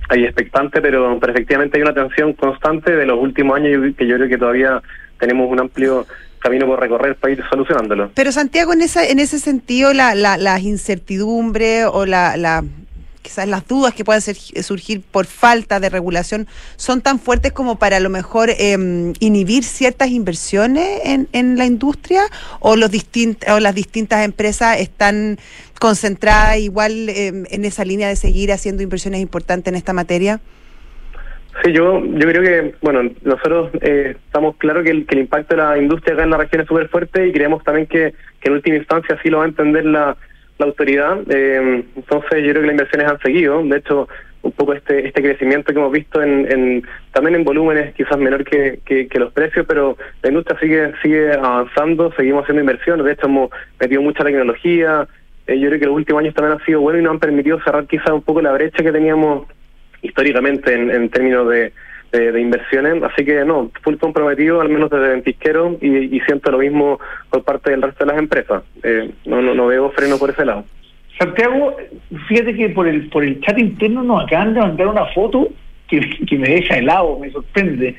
hay 0.09 0.25
expectante, 0.25 0.81
pero, 0.81 1.19
pero 1.21 1.33
efectivamente 1.33 1.79
hay 1.79 1.83
una 1.83 1.95
tensión 1.95 2.33
constante 2.35 2.95
de 2.95 3.07
los 3.07 3.19
últimos 3.19 3.57
años 3.57 3.95
que 3.97 4.07
yo 4.07 4.17
creo 4.17 4.29
que 4.29 4.39
todavía 4.39 4.83
tenemos 5.19 5.51
un 5.51 5.61
amplio 5.61 6.07
camino 6.39 6.67
por 6.67 6.79
recorrer 6.79 7.17
para 7.17 7.33
ir 7.33 7.43
solucionándolo. 7.49 8.11
Pero 8.15 8.31
Santiago, 8.31 8.75
en 8.75 8.83
esa 8.83 9.07
en 9.07 9.19
ese 9.19 9.39
sentido, 9.39 9.93
la, 9.95 10.15
la, 10.15 10.37
las 10.37 10.63
incertidumbres 10.63 11.87
o 11.91 12.05
la, 12.05 12.37
la 12.37 12.63
quizás 13.25 13.49
las 13.49 13.67
dudas 13.67 13.95
que 13.95 14.05
puedan 14.05 14.21
surgir 14.23 15.01
por 15.01 15.27
falta 15.27 15.81
de 15.81 15.89
regulación 15.89 16.47
son 16.77 17.01
tan 17.01 17.19
fuertes 17.19 17.53
como 17.53 17.77
para 17.77 17.97
a 17.97 18.01
lo 18.01 18.11
mejor 18.11 18.51
em, 18.59 19.15
inhibir 19.19 19.65
ciertas 19.65 20.11
inversiones 20.11 21.01
en, 21.05 21.27
en 21.33 21.57
la 21.57 21.65
industria 21.65 22.23
o 22.61 22.77
los 22.77 22.91
o 23.49 23.61
las 23.61 23.75
distintas 23.75 24.25
empresas 24.25 24.79
están 24.79 25.39
concentradas 25.81 26.59
igual 26.59 27.09
em, 27.09 27.45
en 27.51 27.65
esa 27.65 27.85
línea 27.85 28.09
de 28.09 28.17
seguir 28.17 28.53
haciendo 28.53 28.83
inversiones 28.83 29.21
importantes 29.21 29.73
en 29.73 29.77
esta 29.77 29.93
materia? 29.93 30.41
Sí, 31.63 31.73
yo, 31.73 32.05
yo 32.05 32.29
creo 32.29 32.43
que, 32.43 32.75
bueno, 32.83 33.11
nosotros 33.23 33.71
eh, 33.81 34.17
estamos 34.27 34.57
claros 34.57 34.85
que 34.85 34.91
el, 34.91 35.07
que 35.07 35.15
el 35.15 35.21
impacto 35.23 35.55
de 35.55 35.63
la 35.63 35.79
industria 35.79 36.15
acá 36.15 36.25
en 36.25 36.31
la 36.31 36.37
región 36.37 36.63
es 36.63 36.69
súper 36.69 36.89
fuerte 36.89 37.29
y 37.29 37.33
creemos 37.33 37.63
también 37.63 37.87
que, 37.87 38.15
en 38.43 38.53
última 38.53 38.77
instancia 38.77 39.19
sí 39.23 39.31
lo 39.31 39.39
va 39.39 39.45
a 39.45 39.49
entender 39.49 39.87
la, 39.87 40.17
la 40.59 40.67
autoridad. 40.67 41.19
Eh, 41.29 41.85
entonces 41.97 42.43
yo 42.43 42.51
creo 42.51 42.63
que 42.63 42.67
las 42.67 42.73
inversiones 42.73 43.11
han 43.11 43.21
seguido. 43.21 43.63
De 43.65 43.79
hecho, 43.79 44.09
un 44.43 44.53
poco 44.53 44.75
este 44.75 45.07
este 45.07 45.23
crecimiento 45.23 45.73
que 45.73 45.79
hemos 45.79 45.93
visto 45.93 46.23
en, 46.23 46.51
en 46.53 46.87
también 47.13 47.35
en 47.35 47.45
volúmenes 47.45 47.95
quizás 47.95 48.19
menor 48.19 48.45
que, 48.45 48.81
que, 48.85 49.19
los 49.19 49.33
precios, 49.33 49.65
pero 49.67 49.97
la 50.23 50.29
industria 50.29 50.59
sigue 50.61 50.93
sigue 51.03 51.33
avanzando, 51.33 52.13
seguimos 52.13 52.43
haciendo 52.43 52.61
inversiones. 52.61 53.07
De 53.07 53.13
hecho, 53.13 53.27
hemos 53.27 53.51
metido 53.81 54.03
mucha 54.03 54.25
tecnología. 54.25 55.09
Eh, 55.47 55.59
yo 55.59 55.69
creo 55.69 55.81
que 55.81 55.87
los 55.87 55.97
últimos 55.97 56.21
años 56.21 56.35
también 56.35 56.59
han 56.59 56.65
sido 56.65 56.81
buenos 56.81 57.01
y 57.01 57.05
nos 57.05 57.13
han 57.15 57.21
permitido 57.21 57.61
cerrar 57.63 57.87
quizás 57.87 58.11
un 58.11 58.23
poco 58.23 58.43
la 58.43 58.53
brecha 58.53 58.83
que 58.83 58.93
teníamos 58.93 59.47
históricamente 60.03 60.75
en, 60.75 60.91
en 60.91 61.09
términos 61.09 61.49
de 61.49 61.73
de, 62.19 62.41
inversiones, 62.41 63.03
así 63.03 63.25
que 63.25 63.45
no, 63.45 63.71
full 63.83 63.97
comprometido, 63.97 64.61
al 64.61 64.69
menos 64.69 64.91
desde 64.91 65.09
Ventisquero, 65.09 65.77
y, 65.81 66.17
y 66.17 66.21
siento 66.21 66.51
lo 66.51 66.59
mismo 66.59 66.99
por 67.31 67.43
parte 67.43 67.71
del 67.71 67.83
resto 67.83 68.05
de 68.05 68.13
las 68.13 68.21
empresas. 68.21 68.63
Eh, 68.83 69.11
no, 69.27 69.43
no, 69.43 69.55
no 69.55 69.67
veo 69.67 69.91
freno 69.91 70.19
por 70.19 70.31
ese 70.31 70.45
lado. 70.45 70.65
Santiago, 71.19 71.77
fíjate 72.29 72.55
que 72.55 72.71
por 72.71 72.89
el 72.89 73.09
por 73.09 73.23
el 73.23 73.41
chat 73.41 73.59
interno 73.59 74.03
nos 74.03 74.25
acaban 74.25 74.55
de 74.55 74.61
mandar 74.61 74.89
una 74.89 75.07
foto 75.07 75.49
que, 75.89 76.01
que 76.27 76.39
me 76.39 76.49
deja 76.49 76.77
helado, 76.77 77.19
me 77.21 77.31
sorprende, 77.31 77.95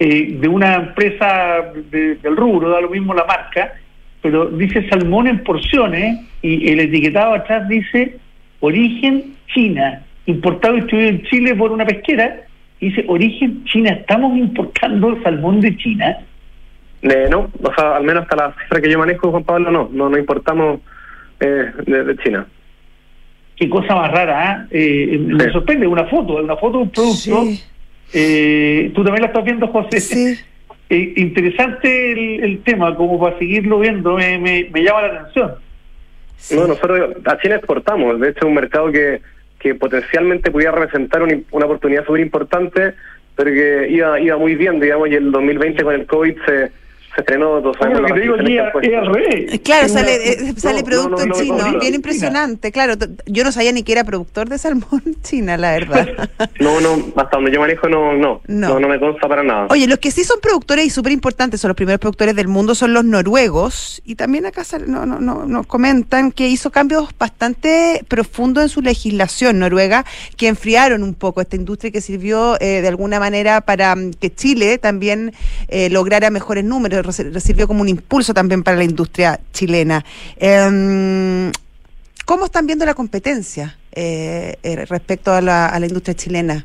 eh, 0.00 0.36
de 0.40 0.48
una 0.48 0.74
empresa 0.74 1.72
del 1.90 2.36
rubro, 2.36 2.70
da 2.70 2.80
lo 2.80 2.90
mismo 2.90 3.14
la 3.14 3.24
marca, 3.24 3.74
pero 4.22 4.46
dice 4.46 4.88
salmón 4.88 5.28
en 5.28 5.42
porciones 5.42 6.20
y 6.42 6.70
el 6.70 6.80
etiquetado 6.80 7.34
atrás 7.34 7.68
dice 7.68 8.16
origen 8.60 9.34
China, 9.52 10.04
importado 10.26 10.76
y 10.76 10.80
distribuido 10.80 11.10
en 11.10 11.22
Chile 11.24 11.54
por 11.54 11.72
una 11.72 11.84
pesquera 11.86 12.42
dice 12.80 13.04
origen 13.08 13.64
China, 13.64 13.90
¿estamos 13.90 14.36
importando 14.36 15.16
salmón 15.22 15.60
de 15.60 15.76
China? 15.76 16.18
Eh, 17.02 17.28
no, 17.30 17.50
o 17.62 17.74
sea, 17.74 17.96
al 17.96 18.04
menos 18.04 18.24
hasta 18.24 18.36
la 18.36 18.54
cifra 18.60 18.80
que 18.80 18.90
yo 18.90 18.98
manejo, 18.98 19.30
Juan 19.30 19.44
Pablo, 19.44 19.70
no, 19.70 19.88
no, 19.92 20.08
no 20.08 20.18
importamos 20.18 20.80
eh, 21.40 21.70
de, 21.86 22.16
China. 22.18 22.46
Qué 23.56 23.68
cosa 23.68 23.94
más 23.94 24.10
rara, 24.10 24.66
¿eh? 24.70 25.12
eh 25.12 25.18
me 25.18 25.50
sorprende, 25.50 25.86
una 25.86 26.04
foto, 26.06 26.36
una 26.36 26.56
foto 26.56 26.78
de 26.78 26.82
un 26.84 26.90
producto. 26.90 27.44
Eh, 28.12 28.90
Tú 28.94 29.04
también 29.04 29.22
la 29.22 29.28
estás 29.28 29.44
viendo, 29.44 29.68
José. 29.68 30.00
Sí. 30.00 30.38
interesante 30.90 32.44
el, 32.44 32.60
tema, 32.62 32.94
como 32.96 33.20
para 33.20 33.38
seguirlo 33.38 33.80
viendo, 33.80 34.16
me, 34.16 34.38
me, 34.38 34.82
llama 34.82 35.02
la 35.02 35.20
atención. 35.20 35.54
No, 36.54 36.66
nosotros 36.66 37.16
a 37.24 37.38
China 37.38 37.56
exportamos, 37.56 38.18
de 38.20 38.30
hecho 38.30 38.38
es 38.40 38.44
un 38.44 38.54
mercado 38.54 38.90
que 38.90 39.20
que 39.58 39.74
potencialmente 39.74 40.50
pudiera 40.50 40.72
representar 40.72 41.22
una, 41.22 41.66
oportunidad 41.66 42.04
súper 42.04 42.20
importante, 42.20 42.94
pero 43.36 43.50
que 43.50 43.88
iba, 43.90 44.20
iba 44.20 44.36
muy 44.36 44.54
bien, 44.54 44.80
digamos, 44.80 45.08
y 45.08 45.14
el 45.14 45.30
2020 45.30 45.82
con 45.82 45.94
el 45.94 46.06
COVID 46.06 46.36
se 46.46 46.72
se 47.18 47.22
estrenó 47.22 47.60
dos 47.60 47.76
años. 47.80 48.00
Que 48.06 48.12
te 48.12 48.20
digo 48.20 48.34
al 48.34 49.06
revés. 49.12 49.60
Claro, 49.64 49.88
sale, 49.88 50.32
eh, 50.32 50.54
sale 50.56 50.84
producto 50.84 51.20
en 51.20 51.32
chino, 51.32 51.80
bien 51.80 51.94
impresionante. 51.94 52.70
Claro, 52.70 52.94
yo 53.26 53.42
no 53.42 53.50
sabía 53.50 53.72
ni 53.72 53.82
que 53.82 53.90
era 53.90 54.04
productor 54.04 54.48
de 54.48 54.56
salmón 54.56 55.02
china, 55.22 55.56
la 55.56 55.72
verdad. 55.72 56.06
no, 56.60 56.80
no, 56.80 57.12
hasta 57.16 57.36
donde 57.36 57.50
yo 57.50 57.58
manejo 57.58 57.88
no, 57.88 58.12
no, 58.12 58.40
no, 58.46 58.78
no, 58.78 58.88
me 58.88 59.00
consta 59.00 59.26
para 59.26 59.42
nada. 59.42 59.66
Oye, 59.70 59.88
los 59.88 59.98
que 59.98 60.12
sí 60.12 60.22
son 60.22 60.38
productores 60.40 60.86
y 60.86 60.90
súper 60.90 61.10
importantes, 61.10 61.60
son 61.60 61.70
los 61.70 61.76
primeros 61.76 61.98
productores 61.98 62.36
del 62.36 62.46
mundo, 62.46 62.76
son 62.76 62.94
los 62.94 63.04
noruegos. 63.04 64.00
Y 64.04 64.14
también 64.14 64.46
acá 64.46 64.62
no, 64.86 65.04
no, 65.04 65.18
no, 65.18 65.44
nos 65.44 65.66
comentan 65.66 66.30
que 66.30 66.46
hizo 66.46 66.70
cambios 66.70 67.08
bastante 67.18 68.04
profundos 68.06 68.62
en 68.62 68.68
su 68.68 68.80
legislación 68.80 69.58
noruega, 69.58 70.04
que 70.36 70.46
enfriaron 70.46 71.02
un 71.02 71.14
poco 71.14 71.40
esta 71.40 71.56
industria 71.56 71.88
y 71.88 71.92
que 71.92 72.00
sirvió 72.00 72.60
eh, 72.60 72.80
de 72.80 72.86
alguna 72.88 73.18
manera 73.18 73.60
para 73.62 73.96
mm, 73.96 74.12
que 74.20 74.32
Chile 74.32 74.78
también 74.78 75.32
eh, 75.66 75.90
lograra 75.90 76.30
mejores 76.30 76.62
números 76.64 77.07
recibió 77.12 77.66
como 77.66 77.82
un 77.82 77.88
impulso 77.88 78.34
también 78.34 78.62
para 78.62 78.76
la 78.76 78.84
industria 78.84 79.40
chilena. 79.52 80.04
Em, 80.36 81.50
¿Cómo 82.28 82.44
están 82.44 82.66
viendo 82.66 82.84
la 82.84 82.92
competencia 82.92 83.76
eh, 83.92 84.56
eh, 84.62 84.84
respecto 84.86 85.32
a 85.32 85.40
la, 85.40 85.78
industria 85.80 86.14
chilena? 86.14 86.64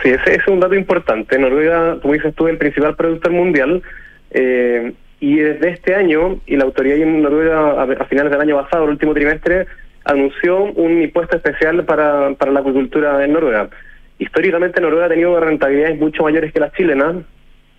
Sí, 0.00 0.10
ese, 0.10 0.36
es 0.36 0.46
un 0.46 0.60
dato 0.60 0.74
importante. 0.74 1.38
Noruega, 1.38 1.98
como 2.00 2.14
dices 2.14 2.34
tú, 2.36 2.46
es 2.46 2.52
el 2.52 2.58
principal 2.58 2.94
productor 2.94 3.32
mundial. 3.32 3.82
Eh, 4.30 4.92
y 5.18 5.36
desde 5.38 5.70
este 5.70 5.94
año, 5.96 6.40
y 6.46 6.56
la 6.56 6.64
autoridad 6.64 6.98
en 6.98 7.20
Noruega 7.20 7.82
a, 7.82 8.04
finales 8.04 8.30
del 8.30 8.40
año 8.40 8.62
pasado, 8.62 8.84
el 8.84 8.90
último 8.90 9.12
trimestre, 9.12 9.66
anunció 10.04 10.62
un 10.62 11.02
impuesto 11.02 11.36
especial 11.36 11.84
para, 11.84 12.34
para 12.34 12.52
la 12.52 12.60
acuicultura 12.60 13.24
en 13.24 13.32
Noruega. 13.32 13.68
Históricamente 14.18 14.80
Noruega 14.80 15.06
ha 15.06 15.10
tenido 15.10 15.40
rentabilidades 15.40 15.98
mucho 15.98 16.22
mayores 16.22 16.52
que 16.52 16.60
las 16.60 16.72
chilenas, 16.74 17.16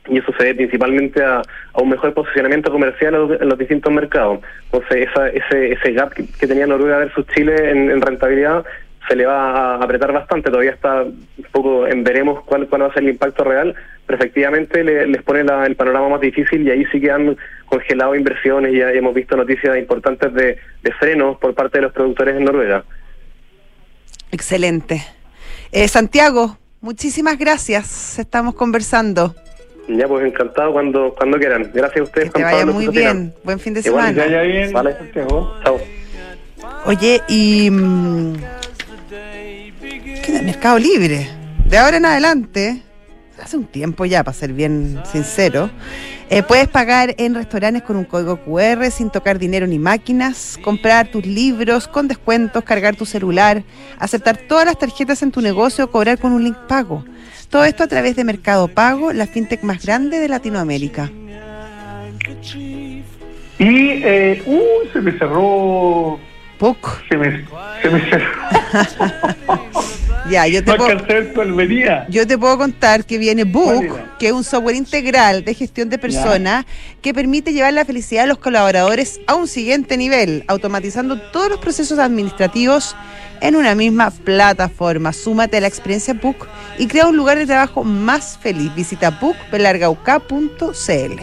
y 0.09 0.17
eso 0.17 0.31
se 0.37 0.43
debe 0.43 0.55
principalmente 0.55 1.23
a, 1.23 1.41
un 1.75 1.89
mejor 1.89 2.13
posicionamiento 2.13 2.71
comercial 2.71 3.37
en 3.39 3.49
los, 3.49 3.57
distintos 3.57 3.91
mercados. 3.91 4.39
Entonces, 4.65 5.07
esa, 5.09 5.29
ese, 5.29 5.73
ese 5.73 5.91
gap 5.93 6.13
que, 6.13 6.47
tenía 6.47 6.67
Noruega 6.67 6.97
versus 6.97 7.25
Chile 7.27 7.71
en, 7.71 8.01
rentabilidad 8.01 8.65
se 9.07 9.15
le 9.15 9.25
va 9.25 9.75
a 9.75 9.75
apretar 9.75 10.11
bastante. 10.11 10.49
Todavía 10.49 10.71
está 10.71 11.03
un 11.03 11.45
poco 11.51 11.87
en 11.87 12.03
veremos 12.03 12.43
cuál, 12.43 12.67
cuál 12.67 12.81
va 12.81 12.87
a 12.87 12.93
ser 12.93 13.03
el 13.03 13.09
impacto 13.09 13.43
real, 13.43 13.73
pero 14.05 14.19
efectivamente 14.19 14.83
les 14.83 15.23
pone 15.23 15.41
el 15.41 15.75
panorama 15.75 16.09
más 16.09 16.21
difícil 16.21 16.67
y 16.67 16.71
ahí 16.71 16.85
sí 16.91 16.99
que 16.99 17.11
han 17.11 17.37
congelado 17.67 18.15
inversiones 18.15 18.73
y 18.73 18.81
hemos 18.81 19.13
visto 19.13 19.37
noticias 19.37 19.77
importantes 19.77 20.33
de, 20.33 20.57
de 20.83 20.91
frenos 20.93 21.37
por 21.37 21.53
parte 21.53 21.77
de 21.77 21.83
los 21.83 21.93
productores 21.93 22.35
en 22.35 22.43
Noruega. 22.43 22.83
Excelente. 24.31 25.05
Eh, 25.71 25.87
Santiago, 25.87 26.57
muchísimas 26.81 27.37
gracias. 27.37 28.19
Estamos 28.19 28.55
conversando. 28.55 29.35
Ya, 29.87 30.07
pues 30.07 30.25
encantado 30.25 30.73
cuando 30.73 31.13
cuando 31.13 31.37
quieran. 31.37 31.71
Gracias 31.73 32.01
a 32.01 32.03
ustedes. 32.03 32.31
Que 32.31 32.39
te 32.39 32.43
vaya 32.43 32.65
muy 32.65 32.87
bien. 32.87 33.33
Buen 33.43 33.59
fin 33.59 33.73
de 33.73 33.81
semana. 33.81 34.13
Que 34.13 34.19
vaya 34.19 34.41
bien. 34.41 34.73
Vale. 34.73 34.95
Chao. 35.13 35.79
Oye, 36.85 37.21
y... 37.27 37.69
Mmm, 37.71 38.35
¿Qué 40.25 40.41
Mercado 40.43 40.79
Libre? 40.79 41.27
De 41.69 41.77
ahora 41.77 41.97
en 41.97 42.05
adelante, 42.05 42.81
hace 43.41 43.57
un 43.57 43.65
tiempo 43.65 44.05
ya, 44.05 44.23
para 44.23 44.35
ser 44.35 44.53
bien 44.53 45.01
sincero, 45.09 45.69
eh, 46.29 46.43
puedes 46.43 46.67
pagar 46.67 47.15
en 47.17 47.35
restaurantes 47.35 47.83
con 47.83 47.95
un 47.95 48.03
código 48.03 48.37
QR 48.43 48.89
sin 48.91 49.09
tocar 49.09 49.39
dinero 49.39 49.67
ni 49.67 49.79
máquinas, 49.79 50.59
comprar 50.63 51.09
tus 51.09 51.25
libros 51.25 51.87
con 51.87 52.07
descuentos, 52.07 52.63
cargar 52.63 52.95
tu 52.95 53.05
celular, 53.05 53.63
aceptar 53.99 54.37
todas 54.37 54.65
las 54.65 54.77
tarjetas 54.77 55.21
en 55.23 55.31
tu 55.31 55.41
negocio, 55.41 55.89
cobrar 55.89 56.19
con 56.19 56.33
un 56.33 56.43
link 56.43 56.57
pago. 56.67 57.05
Todo 57.49 57.63
esto 57.63 57.83
a 57.83 57.87
través 57.87 58.15
de 58.15 58.23
Mercado 58.23 58.67
Pago, 58.67 59.13
la 59.13 59.25
fintech 59.25 59.63
más 59.63 59.83
grande 59.83 60.19
de 60.19 60.27
Latinoamérica. 60.27 61.09
Y, 63.59 63.89
eh, 64.03 64.43
uh, 64.45 64.91
se 64.91 65.01
me 65.01 65.17
cerró. 65.17 66.19
Poco. 66.59 66.97
Se 67.07 67.15
me, 67.17 67.45
se 67.81 67.89
me 67.89 68.09
cerró. 68.09 68.31
ya, 70.29 70.47
yo 70.47 70.63
te, 70.63 70.73
puedo, 70.73 70.97
yo 72.09 72.27
te 72.27 72.37
puedo 72.37 72.57
contar 72.57 73.05
que 73.05 73.17
viene 73.17 73.43
Book, 73.43 73.85
que 74.19 74.27
es 74.27 74.33
un 74.33 74.43
software 74.43 74.75
integral 74.75 75.45
de 75.45 75.53
gestión 75.53 75.89
de 75.89 75.97
personas 75.97 76.65
que 77.01 77.13
permite 77.13 77.53
llevar 77.53 77.73
la 77.73 77.85
felicidad 77.85 78.23
de 78.23 78.27
los 78.27 78.39
colaboradores 78.39 79.21
a 79.27 79.35
un 79.35 79.47
siguiente 79.47 79.97
nivel, 79.97 80.43
automatizando 80.47 81.21
todos 81.31 81.49
los 81.49 81.59
procesos 81.59 81.99
administrativos 81.99 82.95
en 83.41 83.55
una 83.55 83.75
misma 83.75 84.11
plataforma. 84.11 85.13
Súmate 85.13 85.57
a 85.57 85.61
la 85.61 85.67
experiencia 85.67 86.13
Book 86.13 86.47
y 86.77 86.87
crea 86.87 87.07
un 87.07 87.17
lugar 87.17 87.37
de 87.37 87.45
trabajo 87.45 87.83
más 87.83 88.37
feliz. 88.37 88.73
Visita 88.75 89.11
bookpelargauk.cl. 89.11 91.21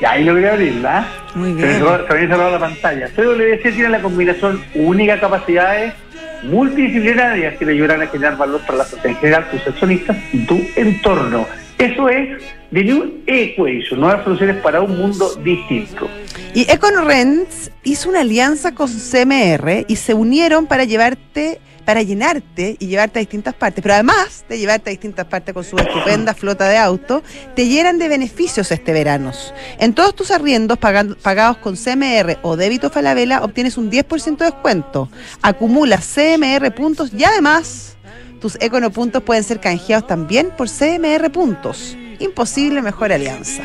Y 0.00 0.04
ahí 0.04 0.24
logré 0.24 0.50
abrirla. 0.50 1.06
Muy 1.34 1.52
bien. 1.52 1.78
Se, 1.78 1.84
había 1.84 2.28
cerrado 2.28 2.50
la 2.50 2.58
pantalla. 2.58 3.08
CWC 3.08 3.62
tiene 3.62 3.88
la 3.88 4.00
combinación 4.00 4.62
única 4.74 5.14
de 5.14 5.20
capacidades 5.20 5.94
multidisciplinarias 6.42 7.56
que 7.56 7.64
le 7.64 7.72
ayudarán 7.72 8.02
a 8.02 8.06
generar 8.08 8.36
valor 8.36 8.60
para 8.62 8.78
la 8.78 8.84
sociedad 8.84 9.06
en 9.06 9.16
general, 9.16 9.50
tus 9.50 9.66
accionistas 9.66 10.16
y 10.32 10.46
tu 10.46 10.60
entorno. 10.76 11.46
Eso 11.78 12.08
es 12.08 12.42
The 12.72 12.84
New 12.84 13.22
Equation, 13.26 14.00
nuevas 14.00 14.24
soluciones 14.24 14.56
para 14.56 14.80
un 14.80 14.96
mundo 14.96 15.34
distinto. 15.36 16.08
Y 16.54 16.70
EconoRents 16.70 17.70
hizo 17.82 18.10
una 18.10 18.20
alianza 18.20 18.74
con 18.74 18.88
CMR 18.88 19.86
y 19.88 19.96
se 19.96 20.12
unieron 20.12 20.66
para 20.66 20.84
llevarte 20.84 21.60
para 21.86 22.02
llenarte 22.02 22.76
y 22.78 22.86
llevarte 22.86 23.18
a 23.18 23.20
distintas 23.20 23.54
partes, 23.54 23.82
pero 23.82 23.94
además 23.94 24.44
de 24.48 24.58
llevarte 24.58 24.90
a 24.90 24.92
distintas 24.92 25.26
partes 25.26 25.52
con 25.52 25.64
su 25.64 25.76
estupenda 25.76 26.32
flota 26.32 26.68
de 26.68 26.76
autos, 26.76 27.22
te 27.56 27.66
llenan 27.66 27.98
de 27.98 28.06
beneficios 28.06 28.70
este 28.70 28.92
verano. 28.92 29.32
En 29.78 29.92
todos 29.92 30.14
tus 30.14 30.30
arriendos 30.30 30.78
pagados 30.78 31.56
con 31.56 31.76
CMR 31.76 32.38
o 32.42 32.56
débito 32.56 32.90
Falabella 32.90 33.42
obtienes 33.42 33.76
un 33.78 33.90
10% 33.90 34.36
de 34.36 34.44
descuento. 34.44 35.08
Acumulas 35.40 36.06
CMR 36.06 36.72
puntos 36.72 37.12
y 37.16 37.24
además 37.24 37.96
tus 38.40 38.56
Econo 38.60 38.90
puntos 38.90 39.22
pueden 39.22 39.42
ser 39.42 39.58
canjeados 39.58 40.06
también 40.06 40.50
por 40.56 40.68
CMR 40.68 41.32
puntos. 41.32 41.96
Imposible 42.20 42.82
mejor 42.82 43.12
alianza. 43.12 43.62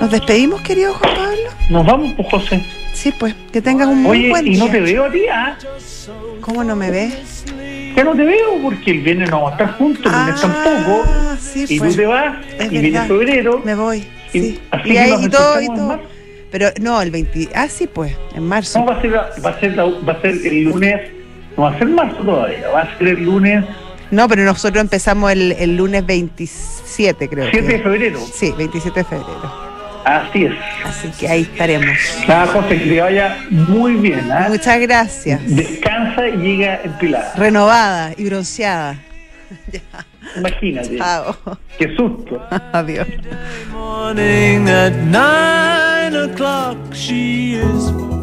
¿Nos 0.00 0.10
despedimos, 0.10 0.60
querido 0.60 0.92
Juan 0.94 1.14
Pablo? 1.14 1.50
Nos 1.70 1.86
vamos, 1.86 2.12
pues, 2.16 2.28
José. 2.28 2.62
Sí, 2.92 3.12
pues, 3.18 3.34
que 3.52 3.62
tengas 3.62 3.88
un 3.88 4.02
muy 4.02 4.28
buen 4.28 4.44
día. 4.44 4.54
y 4.54 4.58
no 4.58 4.70
te 4.70 4.80
veo 4.80 5.04
a 5.04 5.10
ti, 5.10 5.22
¿ah? 5.32 5.58
¿Cómo 6.40 6.62
no 6.64 6.76
me 6.76 6.90
ves? 6.90 7.44
Ya 7.96 8.04
no 8.04 8.14
te 8.14 8.24
veo 8.24 8.60
porque 8.62 8.90
el 8.90 9.00
viernes 9.00 9.30
no 9.30 9.36
vamos 9.36 9.52
a 9.52 9.54
estar 9.54 9.78
juntos, 9.78 10.12
el 10.12 10.12
lunes 10.12 10.34
ah, 10.36 10.40
tampoco. 10.42 11.04
Sí, 11.40 11.64
y 11.68 11.78
pues, 11.78 11.92
tú 11.92 11.96
te 11.96 12.06
vas, 12.06 12.36
y 12.70 12.78
viene 12.78 13.00
febrero. 13.06 13.62
Me 13.64 13.74
voy. 13.74 14.04
Y, 14.32 14.40
sí. 14.40 14.60
Así 14.70 14.92
y, 14.92 14.96
ahí, 14.98 15.14
y 15.24 15.28
todo, 15.30 15.60
y 15.62 15.66
todo. 15.66 16.00
Pero 16.50 16.68
no, 16.80 17.00
el 17.00 17.10
20. 17.10 17.48
Ah, 17.54 17.68
sí, 17.68 17.86
pues, 17.86 18.14
en 18.34 18.46
marzo. 18.46 18.78
No, 18.78 18.86
va 18.86 18.98
a 18.98 19.00
ser, 19.00 19.14
va 19.14 19.50
a 19.50 19.60
ser, 19.60 19.78
va 19.78 20.12
a 20.12 20.20
ser 20.20 20.30
el 20.46 20.64
lunes. 20.64 21.10
No 21.56 21.62
va 21.62 21.70
a 21.70 21.78
ser 21.78 21.88
marzo 21.88 22.22
todavía, 22.22 22.68
va 22.68 22.82
a 22.82 22.98
ser 22.98 23.08
el 23.08 23.24
lunes. 23.24 23.64
No, 24.10 24.28
pero 24.28 24.44
nosotros 24.44 24.82
empezamos 24.82 25.32
el, 25.32 25.52
el 25.52 25.76
lunes 25.76 26.04
27, 26.04 27.28
creo. 27.28 27.48
7 27.50 27.66
de 27.66 27.78
febrero. 27.80 28.20
Sí, 28.20 28.52
27 28.56 29.00
de 29.00 29.04
febrero. 29.04 29.65
Así 30.06 30.44
es. 30.44 30.52
Así 30.84 31.10
que 31.18 31.28
ahí 31.28 31.42
estaremos. 31.42 31.96
Nada, 32.28 32.46
José, 32.46 32.78
que 32.78 32.86
te 32.86 33.00
vaya 33.00 33.38
muy 33.50 33.94
bien. 33.96 34.30
¿eh? 34.30 34.44
Muchas 34.48 34.80
gracias. 34.80 35.40
Descansa 35.44 36.28
y 36.28 36.36
llega 36.36 36.80
empilada. 36.84 37.34
Renovada 37.34 38.12
y 38.16 38.24
bronceada. 38.24 38.96
Imagínate. 40.36 40.96
Chao. 40.96 41.36
Qué 41.76 41.96
susto. 41.96 42.40
Adiós. 42.72 43.08